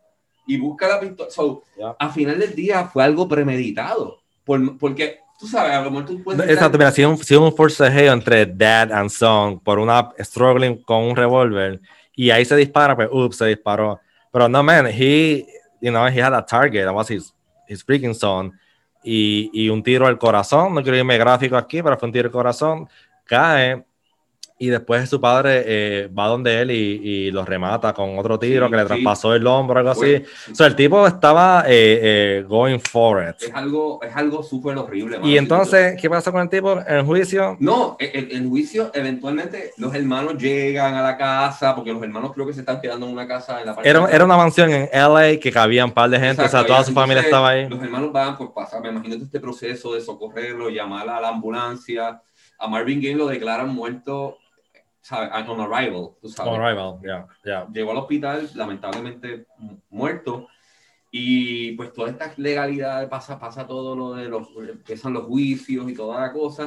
y 0.47 0.57
busca 0.59 0.89
la 0.89 0.99
pistola. 0.99 1.31
So, 1.31 1.63
Ya. 1.79 1.95
a 1.99 2.09
final 2.11 2.39
del 2.39 2.55
día 2.55 2.85
fue 2.87 3.05
algo 3.05 3.29
premeditado, 3.29 4.19
por- 4.45 4.77
porque 4.79 5.21
tú 5.39 5.47
sabes, 5.47 5.73
a 5.73 5.83
lo 5.83 5.91
mejor 5.91 6.07
tú 6.07 6.23
puedes... 6.23 6.41
estar- 6.41 6.53
Exacto, 6.53 6.79
mira, 6.79 6.91
si 6.91 7.05
un, 7.05 7.17
si 7.19 7.37
un 7.37 7.55
forcejeo 7.55 8.13
entre 8.13 8.47
dad 8.47 8.91
and 8.93 9.09
son 9.11 9.61
por 9.61 9.79
una 9.79 10.11
struggling 10.19 10.83
con 10.83 11.05
un 11.05 11.15
revólver 11.17 11.81
y 12.15 12.31
ahí 12.31 12.45
se 12.45 12.57
dispara, 12.57 12.95
pues 12.95 13.09
ups, 13.11 13.37
se 13.37 13.47
disparó. 13.47 14.01
Pero 14.31 14.49
no, 14.49 14.63
man, 14.63 14.87
he, 14.87 15.47
you 15.81 15.91
know, 15.91 16.07
he 16.07 16.21
had 16.21 16.35
a 16.35 16.45
target, 16.45 16.85
that 16.85 16.95
was 16.95 17.09
his, 17.09 17.35
his 17.69 17.85
freaking 17.85 18.15
son. 18.15 18.53
Y, 19.05 19.51
y 19.53 19.69
un 19.69 19.83
tiro 19.83 20.07
al 20.07 20.19
corazón, 20.19 20.75
no 20.75 20.83
quiero 20.83 20.97
irme 20.97 21.19
gráfico 21.19 21.57
aquí, 21.57 21.83
pero 21.83 21.99
fue 21.99 22.09
un 22.09 22.13
tiro 22.13 22.27
al 22.27 22.33
corazón, 22.33 22.89
cae 23.25 23.85
y 24.67 24.69
después 24.69 25.09
su 25.09 25.21
padre 25.21 25.63
eh, 25.67 26.09
va 26.17 26.27
donde 26.29 26.61
él 26.61 26.71
y, 26.71 26.75
y 27.03 27.31
lo 27.31 27.45
remata 27.45 27.93
con 27.93 28.19
otro 28.19 28.39
tiro 28.39 28.67
Sí, 28.67 28.71
que 28.71 28.77
le 28.77 28.83
sí. 28.83 28.89
traspasó 28.89 29.35
el 29.35 29.47
hombro, 29.47 29.79
algo 29.79 29.91
así. 29.91 30.01
Fue- 30.01 30.25
O 30.53 30.55
sea, 30.55 30.67
el 30.69 30.77
tipo 30.77 31.07
estaba 31.07 31.65
eh, 31.67 32.01
eh, 32.03 32.45
going 32.47 32.79
for 32.79 33.23
it. 33.29 33.43
es 33.43 33.55
algo, 33.55 34.01
es 34.03 34.15
algo 34.15 34.43
súper 34.43 34.77
horrible. 34.77 35.19
mano. 35.19 35.29
Y 35.31 35.37
entonces, 35.39 35.97
¿qué 36.01 36.09
pasa 36.09 36.31
con 36.31 36.41
el 36.43 36.49
tipo 36.49 36.79
en 36.81 36.97
el 36.99 37.05
juicio? 37.05 37.57
No, 37.61 37.97
el, 37.99 38.31
el 38.31 38.49
juicio, 38.49 38.91
eventualmente 38.95 39.73
los 39.79 39.95
hermanos 39.95 40.37
llegan 40.37 40.95
a 40.95 41.03
la 41.03 41.17
casa, 41.17 41.75
porque 41.75 41.93
los 41.93 42.03
hermanos 42.03 42.33
creo 42.35 42.47
que 42.47 42.53
se 42.53 42.61
están 42.61 42.81
quedando 42.81 43.07
en 43.07 43.13
una 43.13 43.27
casa 43.27 43.61
en 43.61 43.67
la 43.67 43.75
parte 43.75 43.89
Era, 43.89 44.07
era 44.11 44.25
una 44.25 44.37
mansión 44.37 44.71
en 44.71 44.89
LA 44.93 45.39
que 45.41 45.51
cabía 45.53 45.85
un 45.85 45.93
par 45.93 46.09
de 46.11 46.19
gente, 46.19 46.43
Exacto, 46.43 46.57
o 46.57 46.61
sea, 46.61 46.67
toda 46.67 46.85
su 46.85 46.93
familia 46.93 47.23
estaba 47.23 47.49
ahí. 47.51 47.69
Los 47.69 47.83
hermanos 47.83 48.13
van, 48.13 48.37
pues 48.39 48.51
pasa, 48.55 48.81
me 48.81 48.91
imagino 48.91 49.17
este 49.17 49.41
proceso 49.41 49.95
de 49.95 50.01
socorrerlo, 50.01 50.69
llamar 50.71 51.09
a 51.09 51.21
la 51.21 51.29
ambulancia. 51.29 52.21
A 52.59 52.69
Marvin 52.69 53.01
Gaye 53.01 53.17
lo 53.17 53.27
declaran 53.27 53.75
muerto, 53.75 54.39
¿sabes? 55.03 55.31
On 55.49 55.61
arrival, 55.61 56.11
tú 56.21 56.29
sabes. 56.29 56.53
On 56.53 56.61
arrival, 56.63 56.99
yeah, 57.03 57.27
yeah. 57.45 57.67
Llegó 57.73 57.91
al 57.91 57.99
hospital, 57.99 58.49
lamentablemente 58.55 59.47
mu- 59.59 59.77
muerto. 59.91 60.49
Y 61.11 61.73
pues 61.73 61.93
toda 61.93 62.09
esta 62.09 62.33
legalidad 62.39 63.07
pasa, 63.11 63.39
pasa 63.39 63.67
todo 63.67 63.95
lo 63.95 64.15
de 64.15 64.31
los, 64.31 64.49
empiezan 64.57 65.13
los 65.13 65.25
juicios 65.25 65.91
y 65.91 65.95
toda 65.95 66.19
la 66.21 66.33
cosa. 66.33 66.67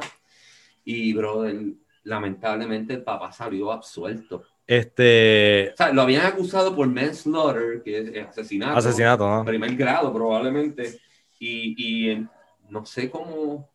Y, 0.84 1.13
brother, 1.13 1.60
lamentablemente 2.04 2.93
el 2.93 3.04
papá 3.04 3.32
salió 3.32 3.71
absuelto. 3.71 4.43
Este 4.67 5.71
O 5.74 5.78
sea, 5.78 5.91
lo 5.91 6.04
habían 6.04 6.26
acusado 6.28 6.76
por 6.76 6.88
manslaughter, 6.88 7.82
que 7.84 8.19
es 8.19 8.28
asesinato 8.28 8.78
asesinato, 8.78 9.28
¿no? 9.28 9.45
primer 9.45 9.76
grado 9.76 10.12
probablemente 10.13 11.00
y, 11.39 12.12
y 12.12 12.28
no 12.69 12.86
sé 12.86 13.10
cómo 13.10 13.69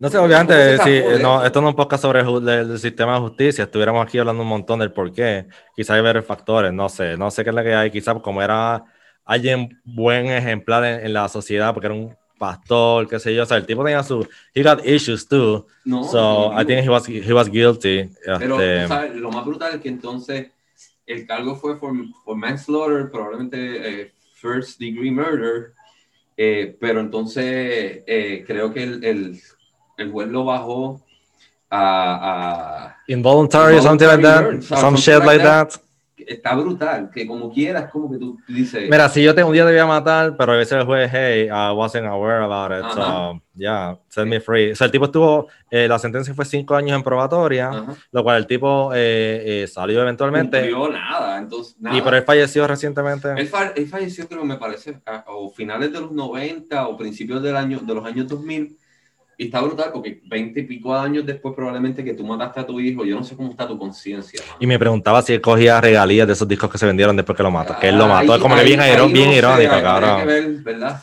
No 0.00 0.08
sé, 0.08 0.16
¿Cómo 0.16 0.26
obviamente, 0.26 0.78
sí, 0.78 0.90
de 0.90 1.18
no, 1.20 1.44
esto 1.44 1.60
no 1.60 1.68
es 1.68 1.72
un 1.72 1.76
podcast 1.76 2.02
sobre 2.02 2.20
el, 2.20 2.48
el 2.48 2.78
sistema 2.78 3.14
de 3.14 3.20
justicia, 3.20 3.64
estuviéramos 3.64 4.04
aquí 4.06 4.18
hablando 4.18 4.42
un 4.42 4.48
montón 4.48 4.78
del 4.78 4.92
por 4.92 5.12
qué, 5.12 5.46
quizás 5.74 5.96
hay 5.96 6.02
varios 6.02 6.24
factores, 6.24 6.72
no 6.72 6.88
sé, 6.88 7.16
no 7.16 7.30
sé 7.32 7.42
qué 7.42 7.50
es 7.50 7.56
lo 7.56 7.62
que 7.64 7.74
hay, 7.74 7.90
quizás 7.90 8.14
como 8.22 8.40
era 8.40 8.84
alguien 9.24 9.80
buen 9.84 10.26
ejemplar 10.26 10.84
en, 10.84 11.06
en 11.06 11.12
la 11.12 11.28
sociedad, 11.28 11.74
porque 11.74 11.86
era 11.88 11.94
un 11.96 12.16
pastor, 12.38 13.08
qué 13.08 13.18
sé 13.18 13.34
yo, 13.34 13.42
o 13.42 13.46
sea, 13.46 13.56
el 13.56 13.66
tipo 13.66 13.82
tenía 13.82 14.04
su, 14.04 14.24
he 14.54 14.62
got 14.62 14.86
issues 14.86 15.26
too, 15.26 15.66
no 15.84 16.04
so 16.04 16.52
I 16.52 16.64
definitivo. 16.64 16.66
think 16.66 16.84
he 16.84 16.88
was, 16.88 17.08
he 17.28 17.32
was 17.32 17.50
guilty. 17.50 18.08
pero 18.38 18.60
este, 18.60 18.86
sabes, 18.86 19.16
lo 19.16 19.32
más 19.32 19.44
brutal 19.44 19.74
es 19.74 19.80
que 19.80 19.88
entonces 19.88 20.46
el 21.06 21.26
cargo 21.26 21.56
fue 21.56 21.80
por, 21.80 21.92
por 22.24 22.36
manslaughter 22.36 23.10
probablemente 23.10 24.02
eh, 24.02 24.12
first 24.34 24.78
degree 24.78 25.10
murder. 25.10 25.72
Eh, 26.40 26.76
pero 26.78 27.00
entonces 27.00 28.04
eh, 28.06 28.44
creo 28.46 28.72
que 28.72 28.84
el, 28.84 29.02
el, 29.02 29.40
el 29.98 30.10
juez 30.10 30.28
lo 30.28 30.44
bajó 30.44 31.00
a, 31.70 32.88
a 32.88 32.96
involuntary, 33.08 33.80
something 33.82 34.06
like 34.06 34.22
that, 34.22 34.62
some 34.62 34.80
something 34.80 35.02
shit 35.02 35.24
like 35.24 35.42
that. 35.42 35.70
that. 35.70 35.80
está 36.28 36.54
brutal, 36.54 37.10
que 37.10 37.26
como 37.26 37.52
quieras, 37.52 37.90
como 37.90 38.10
que 38.10 38.18
tú 38.18 38.38
dices... 38.46 38.88
Mira, 38.90 39.08
si 39.08 39.22
yo 39.22 39.34
te, 39.34 39.42
un 39.42 39.52
día 39.52 39.64
te 39.64 39.70
voy 39.70 39.80
a 39.80 39.86
matar, 39.86 40.36
pero 40.36 40.52
a 40.52 40.56
veces 40.56 40.72
el 40.74 40.84
juez, 40.84 41.10
hey, 41.12 41.46
I 41.46 41.72
wasn't 41.72 42.06
aware 42.06 42.42
about 42.42 42.72
it, 42.72 42.84
so, 42.92 43.40
yeah, 43.54 43.98
set 44.08 44.26
me 44.26 44.40
free. 44.40 44.72
O 44.72 44.76
sea, 44.76 44.86
el 44.86 44.90
tipo 44.90 45.06
estuvo, 45.06 45.48
eh, 45.70 45.88
la 45.88 45.98
sentencia 45.98 46.34
fue 46.34 46.44
cinco 46.44 46.74
años 46.74 46.96
en 46.96 47.02
probatoria, 47.02 47.70
lo 48.12 48.22
cual 48.22 48.36
el 48.38 48.46
tipo 48.46 48.92
eh, 48.94 49.62
eh, 49.62 49.66
salió 49.66 50.02
eventualmente. 50.02 50.70
No 50.70 50.88
nada, 50.90 51.38
entonces, 51.38 51.76
nada. 51.80 51.96
Y 51.96 52.02
pero 52.02 52.16
él 52.16 52.24
falleció 52.24 52.66
recientemente. 52.66 53.30
Él, 53.36 53.50
él 53.76 53.86
falleció, 53.88 54.28
creo, 54.28 54.44
me 54.44 54.56
parece, 54.56 55.00
a, 55.06 55.24
o 55.28 55.50
finales 55.50 55.92
de 55.92 56.00
los 56.00 56.12
90 56.12 56.88
o 56.88 56.96
principios 56.96 57.42
del 57.42 57.56
año, 57.56 57.80
de 57.80 57.94
los 57.94 58.04
años 58.04 58.26
2000, 58.28 58.76
y 59.40 59.44
está 59.44 59.60
brutal 59.60 59.90
porque 59.92 60.20
20 60.26 60.58
y 60.58 60.62
pico 60.64 60.92
años 60.92 61.24
después 61.24 61.54
probablemente 61.54 62.02
que 62.02 62.12
tú 62.12 62.26
mataste 62.26 62.58
a 62.58 62.66
tu 62.66 62.80
hijo, 62.80 63.04
yo 63.04 63.14
no 63.14 63.22
sé 63.22 63.36
cómo 63.36 63.52
está 63.52 63.68
tu 63.68 63.78
conciencia. 63.78 64.42
Y 64.58 64.66
me 64.66 64.76
preguntaba 64.80 65.22
si 65.22 65.32
él 65.32 65.40
cogía 65.40 65.80
regalías 65.80 66.26
de 66.26 66.32
esos 66.32 66.48
discos 66.48 66.68
que 66.68 66.76
se 66.76 66.84
vendieron 66.84 67.14
después 67.14 67.36
que 67.36 67.44
lo 67.44 67.50
mató. 67.52 67.78
que 67.78 67.88
él 67.88 67.96
lo 67.96 68.08
mató. 68.08 68.34
es 68.34 68.42
como 68.42 68.56
que 68.56 68.64
bien, 68.64 68.80
bien 69.12 69.30
irónico, 69.30 69.80
cabrón. 69.80 70.28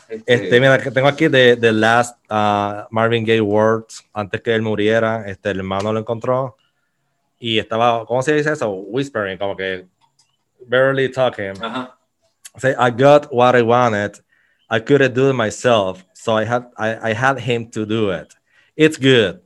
Este, 0.06 0.34
este, 0.34 0.60
mira, 0.60 0.78
tengo 0.78 1.08
aquí 1.08 1.28
de 1.28 1.56
The 1.56 1.72
Last 1.72 2.18
uh, 2.30 2.86
Marvin 2.90 3.24
Gaye 3.24 3.40
Words, 3.40 4.04
antes 4.12 4.42
que 4.42 4.54
él 4.54 4.60
muriera, 4.60 5.26
este, 5.26 5.52
el 5.52 5.60
hermano 5.60 5.90
lo 5.94 5.98
encontró 5.98 6.58
y 7.38 7.58
estaba, 7.58 8.04
¿cómo 8.04 8.20
se 8.20 8.34
dice 8.34 8.52
eso? 8.52 8.70
Whispering, 8.70 9.38
como 9.38 9.56
que 9.56 9.86
barely 10.66 11.10
talking. 11.10 11.54
Ajá. 11.62 11.96
Say, 12.58 12.74
I 12.78 12.90
got 12.90 13.28
what 13.30 13.56
I 13.56 13.62
wanted. 13.62 14.22
I 14.68 14.80
couldn't 14.80 15.14
do 15.14 15.30
it 15.30 15.34
myself. 15.34 16.04
So 16.14 16.36
I 16.36 16.44
had 16.44 16.66
I, 16.76 17.10
I 17.10 17.12
had 17.12 17.38
him 17.38 17.70
to 17.70 17.86
do 17.86 18.10
it. 18.10 18.34
It's 18.76 18.96
good. 18.96 19.40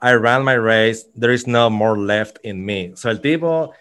I 0.00 0.12
ran 0.14 0.44
my 0.44 0.54
race. 0.54 1.04
There 1.14 1.30
is 1.30 1.46
no 1.46 1.70
more 1.70 1.98
left 1.98 2.38
in 2.42 2.64
me. 2.64 2.92
So 2.94 3.08
el 3.10 3.18
tipo, 3.18 3.72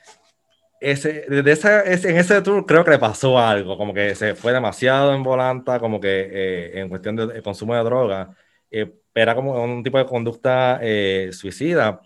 ese, 0.79 1.25
de 1.29 1.51
ese, 1.51 1.83
ese, 1.85 2.09
en 2.09 2.17
ese 2.17 2.41
tour 2.41 2.65
creo 2.65 2.83
que 2.83 2.91
le 2.91 2.99
pasó 2.99 3.39
algo, 3.39 3.77
como 3.77 3.93
que 3.93 4.15
se 4.15 4.35
fue 4.35 4.53
demasiado 4.53 5.13
en 5.13 5.23
volanta, 5.23 5.79
como 5.79 5.99
que 5.99 6.29
eh, 6.31 6.79
en 6.79 6.89
cuestión 6.89 7.15
de, 7.15 7.27
de, 7.27 7.41
consumo 7.41 7.75
de 7.75 7.83
droga. 7.83 8.35
Eh, 8.69 8.93
era 9.15 9.35
como 9.35 9.63
un 9.63 9.83
tipo 9.83 9.97
de 9.97 10.05
conducta 10.05 10.79
eh, 10.81 11.29
suicida. 11.33 12.01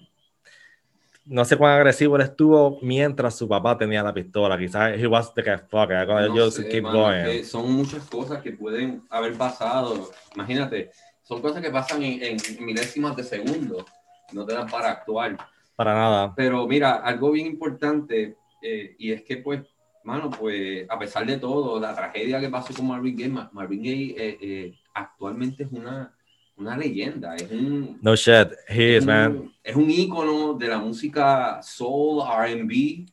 No 1.28 1.44
sé 1.46 1.58
cuán 1.58 1.74
agresivo 1.74 2.16
él 2.16 2.22
estuvo 2.22 2.80
mientras 2.82 3.36
su 3.36 3.48
papá 3.48 3.78
tenía 3.78 4.02
la 4.02 4.14
pistola. 4.14 4.58
Quizás 4.58 4.98
he 4.98 5.08
was 5.08 5.34
the 5.34 5.44
fuck, 5.70 5.90
no 5.90 6.52
sé, 6.52 6.70
keep 6.70 6.84
going. 6.84 7.44
son 7.44 7.72
muchas 7.72 8.04
cosas 8.06 8.42
que 8.42 8.54
pueden 8.54 9.04
haber 9.10 9.34
pasado 9.38 10.10
imagínate, 10.38 10.92
son 11.24 11.42
cosas 11.42 11.62
que 11.62 11.72
pasan 11.72 12.04
en, 12.04 12.38
milésimas 12.60 13.16
de 13.16 13.24
segundo, 13.24 13.86
no 14.32 14.46
te 14.46 14.54
dan 14.54 14.68
para 14.68 14.92
actuar. 14.92 15.36
Para 15.76 15.94
nada. 15.94 16.34
Pero 16.36 16.68
mira, 16.68 16.96
algo 16.96 17.32
bien 17.32 17.48
importante, 17.48 18.38
eh, 18.62 18.96
y 18.98 19.12
es 19.12 19.24
que 19.24 19.38
pues, 19.38 19.62
mano, 20.04 20.30
pues 20.30 20.90
a 20.90 20.98
pesar 20.98 21.26
de 21.26 21.38
todo, 21.38 21.80
la 21.80 21.96
tragedia 21.96 22.40
que 22.40 22.50
pasó 22.50 22.74
con 22.74 22.88
Marvin 22.88 23.16
Gaye, 23.16 23.50
Marvin 23.52 23.84
Gaye 23.84 24.16
eh, 24.18 24.38
eh, 24.42 24.80
actualmente 24.94 25.64
es 25.64 25.72
una, 25.72 26.16
una 26.58 26.76
leyenda, 26.76 27.36
es 27.36 27.50
un... 27.52 28.00
No 28.02 28.16
shit, 28.16 28.50
he 28.68 28.98
is, 28.98 29.06
man. 29.06 29.54
Es 29.64 29.76
un 29.76 29.90
ícono 29.90 30.54
de 30.54 30.68
la 30.68 30.80
música 30.80 31.62
soul, 31.62 32.24
R&B, 32.28 33.06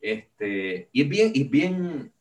este, 0.00 0.88
y 0.92 1.02
es 1.02 1.08
bien, 1.08 1.32
es 1.34 1.48
bien, 1.48 2.12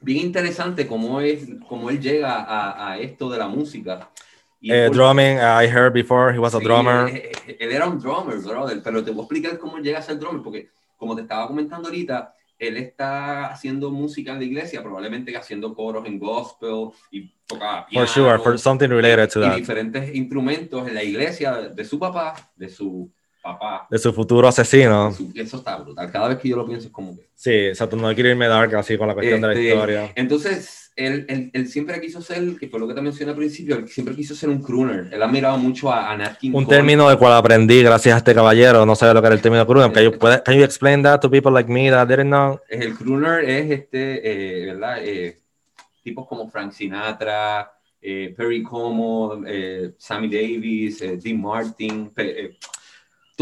bien 0.00 0.26
interesante 0.26 0.86
cómo, 0.86 1.20
es, 1.20 1.48
cómo 1.66 1.88
él 1.88 2.00
llega 2.00 2.34
a, 2.34 2.92
a 2.92 2.98
esto 2.98 3.30
de 3.30 3.38
la 3.38 3.48
música. 3.48 4.10
Eh, 4.62 4.90
drumming, 4.92 5.38
I 5.38 5.66
heard 5.66 5.94
before 5.94 6.34
he 6.34 6.38
was 6.38 6.54
a 6.54 6.60
drummer. 6.60 7.08
Él, 7.08 7.56
él, 7.58 7.72
era 7.72 7.86
un 7.86 7.98
drummer, 7.98 8.36
brother, 8.38 8.82
pero 8.82 9.02
te 9.02 9.10
voy 9.10 9.20
a 9.20 9.22
explicar 9.22 9.58
cómo 9.58 9.78
llega 9.78 10.00
a 10.00 10.02
ser 10.02 10.18
drummer, 10.18 10.42
porque 10.42 10.68
como 10.98 11.16
te 11.16 11.22
estaba 11.22 11.46
comentando 11.46 11.88
ahorita, 11.88 12.34
él 12.60 12.76
está 12.76 13.46
haciendo 13.46 13.90
música 13.90 14.32
en 14.32 14.38
la 14.38 14.44
iglesia, 14.44 14.82
probablemente 14.82 15.34
haciendo 15.34 15.74
coros 15.74 16.06
en 16.06 16.18
gospel 16.18 16.90
y 17.10 17.32
toca 17.46 17.86
piano. 17.86 18.06
For 18.06 18.22
sure, 18.22 18.38
for 18.38 18.58
something 18.58 18.88
related 18.88 19.30
to 19.30 19.40
y 19.40 19.48
that. 19.48 19.56
diferentes 19.56 20.14
instrumentos 20.14 20.86
en 20.86 20.94
la 20.94 21.02
iglesia 21.02 21.52
de 21.54 21.84
su 21.84 21.98
papá, 21.98 22.52
de 22.56 22.68
su 22.68 23.10
papá. 23.42 23.86
De 23.90 23.98
su 23.98 24.12
futuro 24.12 24.48
asesino. 24.48 25.14
Eso 25.34 25.56
está 25.56 25.76
brutal. 25.76 26.10
Cada 26.10 26.28
vez 26.28 26.38
que 26.38 26.48
yo 26.48 26.56
lo 26.56 26.66
pienso 26.66 26.86
es 26.86 26.92
como 26.92 27.16
que... 27.16 27.28
Sí, 27.34 27.68
o 27.68 27.74
sea, 27.74 27.88
tú 27.88 27.96
no 27.96 28.14
quiero 28.14 28.30
irme 28.30 28.48
dark 28.48 28.74
así 28.76 28.96
con 28.98 29.08
la 29.08 29.14
cuestión 29.14 29.40
de 29.40 29.46
la 29.46 29.52
este, 29.54 29.68
historia. 29.68 30.12
Entonces, 30.14 30.92
él, 30.96 31.24
él, 31.28 31.50
él, 31.52 31.68
siempre 31.68 32.00
quiso 32.00 32.20
ser, 32.20 32.56
que 32.58 32.68
fue 32.68 32.78
lo 32.78 32.86
que 32.86 32.94
te 32.94 33.00
mencioné 33.00 33.30
al 33.30 33.36
principio, 33.38 33.76
él 33.76 33.88
siempre 33.88 34.14
quiso 34.14 34.34
ser 34.34 34.48
un 34.50 34.62
crooner. 34.62 35.08
Él 35.12 35.22
ha 35.22 35.28
mirado 35.28 35.56
mucho 35.56 35.90
a, 35.90 36.10
a 36.10 36.16
Nat 36.16 36.38
King 36.38 36.52
Un 36.54 36.66
término 36.66 37.08
del 37.08 37.18
cual 37.18 37.32
aprendí 37.32 37.82
gracias 37.82 38.14
a 38.14 38.18
este 38.18 38.34
caballero. 38.34 38.84
No 38.84 38.94
sabía 38.94 39.14
lo 39.14 39.20
que 39.20 39.26
era 39.28 39.36
el 39.36 39.42
término 39.42 39.66
crooner. 39.66 39.92
Can 39.92 40.04
you, 40.04 40.18
can 40.18 40.54
you 40.54 40.64
explain 40.64 41.02
that 41.02 41.20
to 41.20 41.30
people 41.30 41.52
like 41.52 41.70
me 41.70 41.90
that 41.90 42.06
didn't 42.06 42.28
know? 42.28 42.60
El 42.68 42.94
crooner 42.94 43.48
es 43.48 43.70
este, 43.70 44.62
eh, 44.62 44.66
¿verdad? 44.66 44.98
Eh, 45.02 45.40
tipos 46.02 46.26
como 46.26 46.48
Frank 46.50 46.72
Sinatra, 46.72 47.72
eh, 48.02 48.34
Perry 48.36 48.62
Como, 48.62 49.42
eh, 49.46 49.92
Sammy 49.98 50.28
Davis, 50.28 51.02
eh, 51.02 51.18
Dean 51.22 51.40
Martin, 51.40 52.10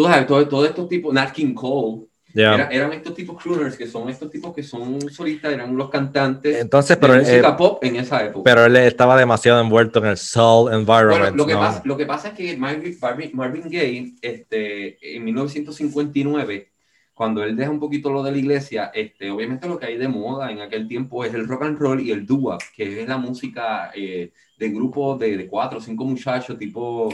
eh, 0.07 0.25
todos 0.27 0.49
todo, 0.49 0.65
estos 0.65 0.89
tipos, 0.89 1.13
Nat 1.13 1.33
King 1.33 1.55
Cole, 1.55 2.07
yeah. 2.35 2.55
era, 2.55 2.69
eran 2.69 2.93
estos 2.93 3.15
tipos 3.15 3.43
crooners 3.43 3.77
que 3.77 3.87
son 3.87 4.09
estos 4.09 4.31
tipos 4.31 4.55
que 4.55 4.63
son 4.63 5.11
solistas, 5.11 5.53
eran 5.53 5.77
los 5.77 5.91
cantantes 5.91 6.57
Entonces, 6.57 6.97
pero 6.97 7.15
de 7.15 7.21
música 7.21 7.49
eh, 7.49 7.55
pop 7.57 7.85
en 7.85 7.97
esa 7.97 8.25
época. 8.25 8.45
Pero 8.45 8.67
él 8.67 8.77
estaba 8.77 9.17
demasiado 9.17 9.61
envuelto 9.61 9.99
en 10.01 10.07
el 10.07 10.17
soul 10.17 10.73
environment. 10.73 11.21
Bueno, 11.21 11.37
lo, 11.37 11.47
que 11.47 11.55
¿no? 11.55 11.61
pasa, 11.61 11.83
lo 11.85 11.97
que 11.97 12.07
pasa 12.07 12.29
es 12.29 12.35
que 12.35 12.57
Marvin, 12.57 12.97
Marvin, 13.01 13.31
Marvin 13.35 13.65
Gaye, 13.65 14.15
este, 14.23 15.17
en 15.17 15.25
1959, 15.25 16.71
cuando 17.19 17.43
él 17.43 17.57
deja 17.57 17.71
un 17.71 17.81
poquito 17.81 18.13
lo 18.13 18.23
de 18.23 18.31
la 18.31 18.39
iglesia, 18.39 18.93
este, 18.95 19.29
obviamente 19.33 19.67
lo 19.67 19.77
que 19.77 19.87
hay 19.87 19.99
de 19.99 20.07
moda 20.07 20.53
en 20.53 20.61
aquel 20.61 20.87
tiempo 20.87 21.25
es 21.25 21.35
el 21.35 21.49
rock 21.49 21.65
and 21.65 21.77
roll 21.77 22.01
y 22.01 22.13
el 22.13 22.25
doo 22.25 22.57
que 22.77 23.03
es 23.03 23.09
la 23.09 23.19
música 23.19 23.91
eh, 23.93 24.31
de 24.57 24.69
grupo 24.69 25.17
de, 25.17 25.37
de 25.37 25.49
cuatro 25.49 25.79
o 25.79 25.81
cinco 25.81 26.05
muchachos 26.05 26.57
tipo 26.57 27.13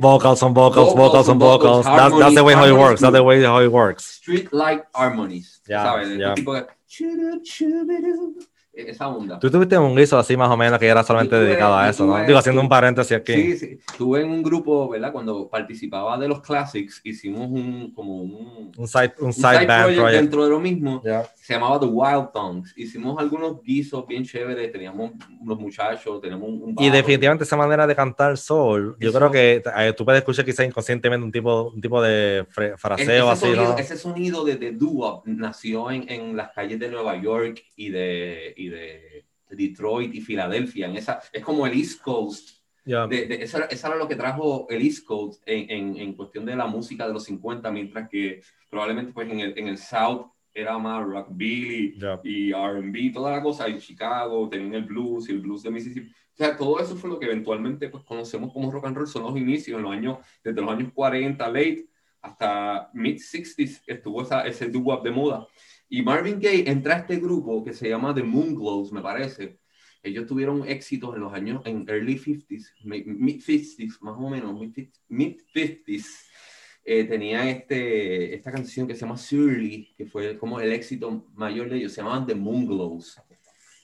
vocals 0.00 0.42
on 0.42 0.54
vocals, 0.54 0.94
vocals, 0.94 1.28
on 1.28 1.38
vocals. 1.38 1.84
vocals 1.84 1.84
that's, 1.84 2.18
that's 2.18 2.34
the 2.34 2.44
way 2.44 2.54
how 2.54 2.64
it 2.64 2.72
works. 2.72 3.00
That's 3.00 3.12
the 3.12 3.22
way 3.22 3.42
how 3.42 3.60
it 3.60 3.70
works. 3.70 4.04
Street 4.04 4.52
like 4.52 4.86
harmonies. 4.94 5.60
Yeah, 5.68 5.84
¿sabes? 5.84 6.18
yeah. 6.18 6.34
Tipo 6.34 6.66
esa 8.76 9.08
onda. 9.08 9.38
Tú 9.38 9.50
tuviste 9.50 9.78
un 9.78 9.96
guiso 9.96 10.18
así 10.18 10.36
más 10.36 10.50
o 10.50 10.56
menos 10.56 10.78
que 10.78 10.86
era 10.86 11.02
solamente 11.02 11.36
tuve, 11.36 11.46
dedicado 11.46 11.76
a 11.76 11.88
eso, 11.88 12.04
tuve, 12.04 12.20
¿no? 12.20 12.26
Digo, 12.26 12.38
haciendo 12.38 12.60
un 12.60 12.68
paréntesis 12.68 13.16
aquí. 13.16 13.34
Sí, 13.34 13.56
sí. 13.56 13.78
Estuve 13.90 14.22
en 14.22 14.30
un 14.30 14.42
grupo, 14.42 14.88
¿verdad? 14.88 15.12
Cuando 15.12 15.48
participaba 15.48 16.18
de 16.18 16.28
los 16.28 16.40
Classics, 16.40 17.00
hicimos 17.04 17.48
un, 17.50 17.92
como 17.94 18.22
un... 18.22 18.72
Un 18.76 18.88
side, 18.88 19.14
un 19.20 19.32
side, 19.32 19.46
un 19.46 19.52
side 19.52 19.66
band 19.66 19.82
project, 19.82 20.00
project, 20.00 20.20
dentro 20.20 20.44
de 20.44 20.50
lo 20.50 20.60
mismo. 20.60 21.02
Yeah. 21.02 21.24
Se 21.34 21.54
llamaba 21.54 21.80
The 21.80 21.86
Wild 21.86 22.32
Tongues. 22.32 22.74
Hicimos 22.76 23.18
algunos 23.18 23.62
guisos 23.62 24.06
bien 24.06 24.24
chéveres, 24.24 24.70
teníamos 24.72 25.12
unos 25.40 25.58
muchachos, 25.58 26.20
tenemos 26.20 26.48
un... 26.48 26.74
y 26.78 26.90
definitivamente 26.90 27.44
esa 27.44 27.56
manera 27.56 27.86
de 27.86 27.94
cantar 27.94 28.36
soul, 28.36 28.96
yo 28.98 29.12
creo 29.12 29.30
que 29.30 29.62
eh, 29.78 29.92
tú 29.96 30.04
puedes 30.04 30.20
escuchar 30.20 30.44
quizás 30.44 30.66
inconscientemente 30.66 31.24
un 31.24 31.32
tipo, 31.32 31.70
un 31.70 31.80
tipo 31.80 32.02
de 32.02 32.46
fraseo 32.76 33.30
así, 33.30 33.46
sonido, 33.46 33.64
¿no? 33.64 33.78
Ese 33.78 33.96
sonido 33.96 34.44
de, 34.44 34.56
de 34.56 34.72
doo 34.72 35.22
nació 35.24 35.90
en, 35.90 36.10
en 36.10 36.36
las 36.36 36.50
calles 36.52 36.78
de 36.78 36.88
Nueva 36.88 37.20
York 37.20 37.62
y 37.76 37.90
de, 37.90 38.54
y 38.56 38.65
de 38.68 39.24
Detroit 39.50 40.14
y 40.14 40.20
Filadelfia. 40.20 40.86
En 40.86 40.96
esa, 40.96 41.20
es 41.32 41.42
como 41.42 41.66
el 41.66 41.78
East 41.78 42.00
Coast. 42.00 42.56
Yeah. 42.84 43.06
De, 43.08 43.26
de, 43.26 43.42
eso, 43.42 43.58
eso, 43.68 43.86
era 43.88 43.96
lo 43.96 44.06
que 44.06 44.14
trajo 44.14 44.68
el 44.70 44.80
East 44.82 45.04
Coast 45.04 45.42
en, 45.44 45.68
en, 45.70 45.96
en, 45.96 46.14
cuestión 46.14 46.46
de 46.46 46.54
la 46.54 46.66
música 46.66 47.04
de 47.04 47.12
los 47.12 47.24
50, 47.24 47.68
mientras 47.72 48.08
que 48.08 48.42
probablemente 48.70 49.12
pues 49.12 49.28
en 49.28 49.40
el, 49.40 49.58
en 49.58 49.66
el 49.66 49.76
South 49.76 50.28
era 50.54 50.78
más 50.78 51.04
rockabilly 51.04 51.98
yeah. 51.98 52.20
y 52.22 52.52
R&B, 52.52 53.10
toda 53.12 53.32
la 53.32 53.42
cosa. 53.42 53.66
En 53.66 53.78
Chicago 53.78 54.48
tenían 54.48 54.74
el 54.74 54.84
blues 54.84 55.28
y 55.28 55.32
el 55.32 55.40
blues 55.40 55.62
de 55.62 55.70
Mississippi. 55.70 56.10
O 56.10 56.36
sea, 56.36 56.56
todo 56.56 56.78
eso 56.80 56.96
fue 56.96 57.10
lo 57.10 57.18
que 57.18 57.26
eventualmente 57.26 57.88
pues, 57.88 58.04
conocemos 58.04 58.52
como 58.52 58.70
rock 58.70 58.86
and 58.86 58.96
roll. 58.96 59.06
Son 59.06 59.22
los 59.22 59.36
inicios, 59.36 59.76
en 59.76 59.82
los 59.82 59.92
años, 59.92 60.18
desde 60.44 60.60
los 60.60 60.70
años 60.70 60.92
40, 60.94 61.46
late, 61.48 61.86
hasta 62.20 62.90
mid-60s, 62.92 63.82
estuvo 63.86 64.22
esa, 64.22 64.46
ese 64.46 64.68
doo-wop 64.68 65.02
de 65.02 65.10
moda. 65.10 65.46
Y 65.88 66.02
Marvin 66.02 66.40
Gaye 66.40 66.68
entra 66.68 66.96
a 66.96 66.98
este 66.98 67.16
grupo 67.16 67.64
que 67.64 67.72
se 67.72 67.88
llama 67.88 68.14
The 68.14 68.22
Moonglows, 68.22 68.92
me 68.92 69.00
parece. 69.00 69.58
Ellos 70.02 70.26
tuvieron 70.26 70.66
éxitos 70.68 71.14
en 71.14 71.20
los 71.20 71.32
años, 71.32 71.62
en 71.64 71.84
early 71.88 72.18
50s, 72.18 72.72
mid-50s, 72.84 74.00
más 74.00 74.14
o 74.16 74.28
menos, 74.28 74.54
mid-50s. 75.08 76.06
Eh, 76.84 77.04
tenían 77.04 77.48
este, 77.48 78.34
esta 78.34 78.52
canción 78.52 78.86
que 78.86 78.94
se 78.94 79.00
llama 79.00 79.16
Surly, 79.16 79.92
que 79.96 80.06
fue 80.06 80.38
como 80.38 80.60
el 80.60 80.72
éxito 80.72 81.26
mayor 81.34 81.68
de 81.68 81.78
ellos, 81.78 81.92
se 81.92 82.00
llamaban 82.00 82.26
The 82.26 82.36
Moonglows. 82.36 83.20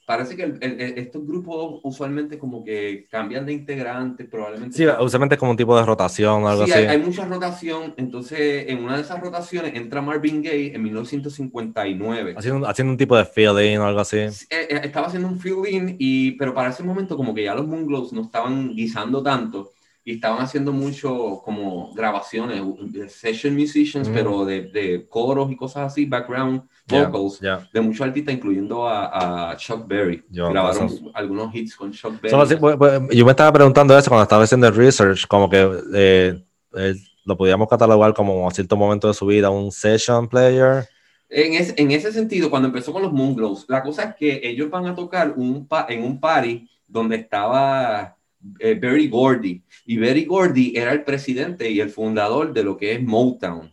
Parece 0.04 0.34
que 0.34 0.42
el, 0.42 0.58
el, 0.60 0.80
estos 0.98 1.24
grupos 1.24 1.80
usualmente 1.84 2.36
como 2.36 2.64
que 2.64 3.06
cambian 3.08 3.46
de 3.46 3.52
integrantes, 3.52 4.26
probablemente. 4.28 4.76
Sí, 4.76 4.84
usualmente 5.00 5.36
como 5.38 5.52
un 5.52 5.56
tipo 5.56 5.76
de 5.76 5.84
rotación 5.86 6.42
o 6.42 6.48
algo 6.48 6.66
sí, 6.66 6.72
así. 6.72 6.80
Hay, 6.80 6.86
hay 6.88 6.98
mucha 6.98 7.24
rotación, 7.24 7.94
entonces 7.96 8.64
en 8.68 8.82
una 8.82 8.96
de 8.96 9.02
esas 9.02 9.20
rotaciones 9.20 9.74
entra 9.76 10.02
Marvin 10.02 10.42
Gaye 10.42 10.74
en 10.74 10.82
1959. 10.82 12.34
Haciendo, 12.36 12.68
haciendo 12.68 12.92
un 12.92 12.96
tipo 12.96 13.16
de 13.16 13.24
fill-in 13.24 13.78
o 13.78 13.86
algo 13.86 14.00
así. 14.00 14.18
Eh, 14.18 14.32
eh, 14.50 14.80
estaba 14.84 15.06
haciendo 15.06 15.28
un 15.28 15.38
fill-in, 15.38 15.96
y, 15.98 16.32
pero 16.32 16.52
para 16.52 16.70
ese 16.70 16.82
momento 16.82 17.16
como 17.16 17.32
que 17.34 17.44
ya 17.44 17.54
los 17.54 17.66
Moonglows 17.66 18.12
no 18.12 18.22
estaban 18.22 18.74
guisando 18.74 19.22
tanto, 19.22 19.72
y 20.04 20.14
estaban 20.14 20.40
haciendo 20.42 20.72
mucho 20.72 21.40
como 21.44 21.92
grabaciones, 21.94 22.60
session 23.08 23.54
musicians, 23.56 24.08
Mm. 24.08 24.12
pero 24.12 24.44
de, 24.44 24.62
de 24.62 25.06
coros 25.08 25.50
y 25.52 25.56
cosas 25.56 25.92
así, 25.92 26.06
background 26.06 26.62
vocals, 26.92 27.40
yeah. 27.40 27.68
de 27.72 27.80
muchos 27.80 28.00
artistas, 28.06 28.34
incluyendo 28.34 28.86
a, 28.88 29.50
a 29.52 29.56
Chuck 29.56 29.86
Berry. 29.86 30.22
Yo, 30.30 30.48
Grabaron 30.50 30.88
algunos 31.14 31.54
hits 31.54 31.74
con 31.76 31.92
Chuck 31.92 32.20
Berry. 32.20 32.56
Pues, 32.58 32.76
pues, 32.76 33.00
yo 33.10 33.24
me 33.24 33.30
estaba 33.32 33.52
preguntando 33.52 33.96
eso 33.96 34.08
cuando 34.10 34.22
estaba 34.24 34.44
haciendo 34.44 34.66
el 34.68 34.74
research, 34.74 35.26
como 35.26 35.48
que 35.50 35.68
eh, 35.94 36.42
eh, 36.74 36.94
lo 37.24 37.36
podíamos 37.36 37.68
catalogar 37.68 38.14
como 38.14 38.48
a 38.48 38.50
cierto 38.52 38.76
momento 38.76 39.08
de 39.08 39.14
su 39.14 39.26
vida 39.26 39.50
un 39.50 39.70
session 39.70 40.28
player. 40.28 40.86
En, 41.28 41.54
es- 41.54 41.74
en 41.76 41.90
ese 41.92 42.12
sentido, 42.12 42.50
cuando 42.50 42.68
empezó 42.68 42.92
con 42.92 43.02
los 43.02 43.12
Moonglows, 43.12 43.64
la 43.68 43.82
cosa 43.82 44.02
es 44.04 44.14
que 44.16 44.40
ellos 44.42 44.68
van 44.70 44.86
a 44.86 44.94
tocar 44.94 45.32
un 45.36 45.66
pa- 45.66 45.86
en 45.88 46.04
un 46.04 46.20
party 46.20 46.68
donde 46.86 47.16
estaba 47.16 48.16
eh, 48.58 48.74
Berry 48.74 49.08
Gordy. 49.08 49.62
Y 49.86 49.96
Berry 49.96 50.24
Gordy 50.26 50.74
era 50.76 50.92
el 50.92 51.04
presidente 51.04 51.70
y 51.70 51.80
el 51.80 51.88
fundador 51.90 52.52
de 52.52 52.62
lo 52.64 52.76
que 52.76 52.92
es 52.92 53.02
Motown. 53.02 53.72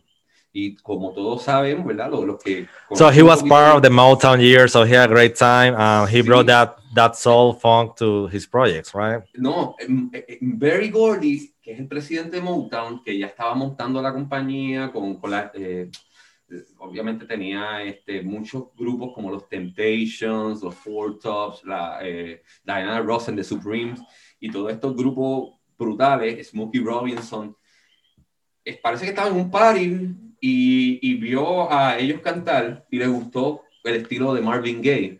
Y 0.52 0.74
como 0.76 1.12
todos 1.12 1.44
saben, 1.44 1.86
¿verdad? 1.86 2.10
Que, 2.44 2.66
So 2.94 3.08
he 3.10 3.22
was 3.22 3.40
part 3.42 3.76
of 3.76 3.82
the 3.82 3.88
Motown 3.88 4.40
years, 4.40 4.72
so 4.72 4.82
he 4.84 4.94
had 4.96 5.10
a 5.10 5.14
great 5.14 5.36
time. 5.36 5.74
Um, 5.76 6.08
he 6.08 6.22
Sí. 6.22 6.22
brought 6.22 6.46
that 6.46 6.76
that 6.92 7.14
soul 7.14 7.54
funk 7.54 7.94
to 7.96 8.26
his 8.26 8.48
projects, 8.48 8.92
right? 8.94 9.22
No, 9.36 9.76
em, 9.78 10.10
eh, 10.12 10.24
eh, 10.26 10.38
Berry 10.40 10.90
Gordy, 10.90 11.54
que 11.62 11.72
es 11.74 11.78
el 11.78 11.86
presidente 11.86 12.36
de 12.38 12.42
Motown, 12.42 13.00
que 13.04 13.16
ya 13.16 13.26
estaba 13.28 13.54
montando 13.54 14.02
la 14.02 14.12
compañía 14.12 14.90
con, 14.90 15.20
con 15.20 15.30
la... 15.30 15.52
eh, 15.54 15.88
obviamente 16.78 17.26
tenía 17.26 17.80
este, 17.84 18.22
muchos 18.22 18.74
grupos 18.76 19.12
como 19.14 19.30
los 19.30 19.48
Temptations, 19.48 20.60
los 20.64 20.74
Four 20.74 21.20
Tops, 21.20 21.62
la, 21.64 22.00
eh, 22.02 22.42
Diana 22.64 23.00
Ross 23.00 23.28
and 23.28 23.38
the 23.38 23.44
Supremes, 23.44 24.00
y 24.40 24.50
todos 24.50 24.72
estos 24.72 24.96
grupos 24.96 25.60
brutales, 25.78 26.48
Smokey 26.48 26.80
Robinson. 26.80 27.56
Parece 28.82 29.04
que 29.04 29.10
estaba 29.10 29.28
en 29.28 29.36
un 29.36 29.48
party 29.50 30.08
y, 30.40 31.14
vio 31.14 31.70
a 31.72 31.98
ellos 31.98 32.20
cantar 32.20 32.86
y 32.90 32.98
le 32.98 33.06
gustó 33.06 33.62
el 33.84 33.96
estilo 33.96 34.34
de 34.34 34.40
Marvin 34.40 34.82
Gaye. 34.82 35.16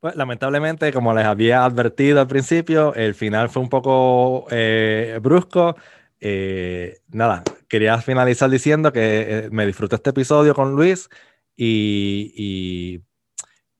Pues 0.00 0.16
lamentablemente, 0.16 0.92
como 0.92 1.14
les 1.14 1.24
había 1.24 1.64
advertido 1.64 2.20
al 2.20 2.26
principio, 2.26 2.94
el 2.94 3.14
final 3.14 3.48
fue 3.48 3.62
un 3.62 3.70
poco 3.70 4.46
eh, 4.50 5.18
brusco. 5.22 5.76
Eh, 6.20 6.98
nada, 7.08 7.42
quería 7.68 7.98
finalizar 7.98 8.50
diciendo 8.50 8.92
que 8.92 9.00
eh, 9.00 9.48
me 9.50 9.66
disfruté 9.66 9.96
este 9.96 10.10
episodio 10.10 10.54
con 10.54 10.74
Luis 10.74 11.08
y, 11.56 12.32
y, 12.36 13.02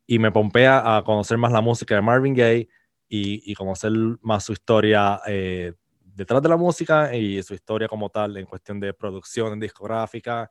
y 0.07 0.19
me 0.19 0.33
pompea 0.33 0.97
a 0.97 1.05
conocer 1.05 1.37
más 1.37 1.53
la 1.53 1.61
música 1.61 1.95
de 1.95 2.03
Marvin 2.03 2.35
Gaye 2.35 2.69
y, 3.07 3.51
y 3.51 3.55
conocer 3.55 3.93
más 4.23 4.45
su 4.45 4.55
historia 4.55 5.21
detrás 6.15 6.43
de 6.43 6.49
la 6.49 6.57
música 6.57 7.15
y 7.15 7.43
su 7.43 7.55
historia 7.55 7.89
como 7.89 8.11
tal 8.11 8.37
en 8.37 8.47
cuestión 8.47 8.81
de 8.81 8.93
producción 8.95 9.59
discográfica. 9.61 10.49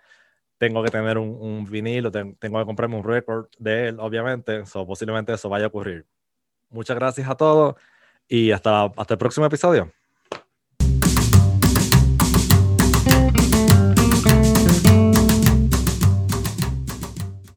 Tengo 0.57 0.83
que 0.83 0.91
tener 0.91 1.17
un, 1.17 1.29
un 1.39 1.65
vinilo, 1.65 2.11
ten- 2.11 2.35
tengo 2.37 2.59
que 2.59 2.65
comprarme 2.65 2.95
un 2.97 3.03
record 3.03 3.47
de 3.59 3.89
él, 3.89 3.97
obviamente, 3.99 4.65
so, 4.65 4.85
posiblemente 4.87 5.33
eso 5.33 5.49
vaya 5.49 5.65
a 5.65 5.67
ocurrir. 5.69 6.05
Muchas 6.69 6.97
gracias 6.97 7.29
a 7.29 7.35
todos 7.35 7.75
y 8.27 8.51
hasta, 8.51 8.85
hasta 8.85 9.13
el 9.15 9.17
próximo 9.19 9.45
episodio. 9.47 9.91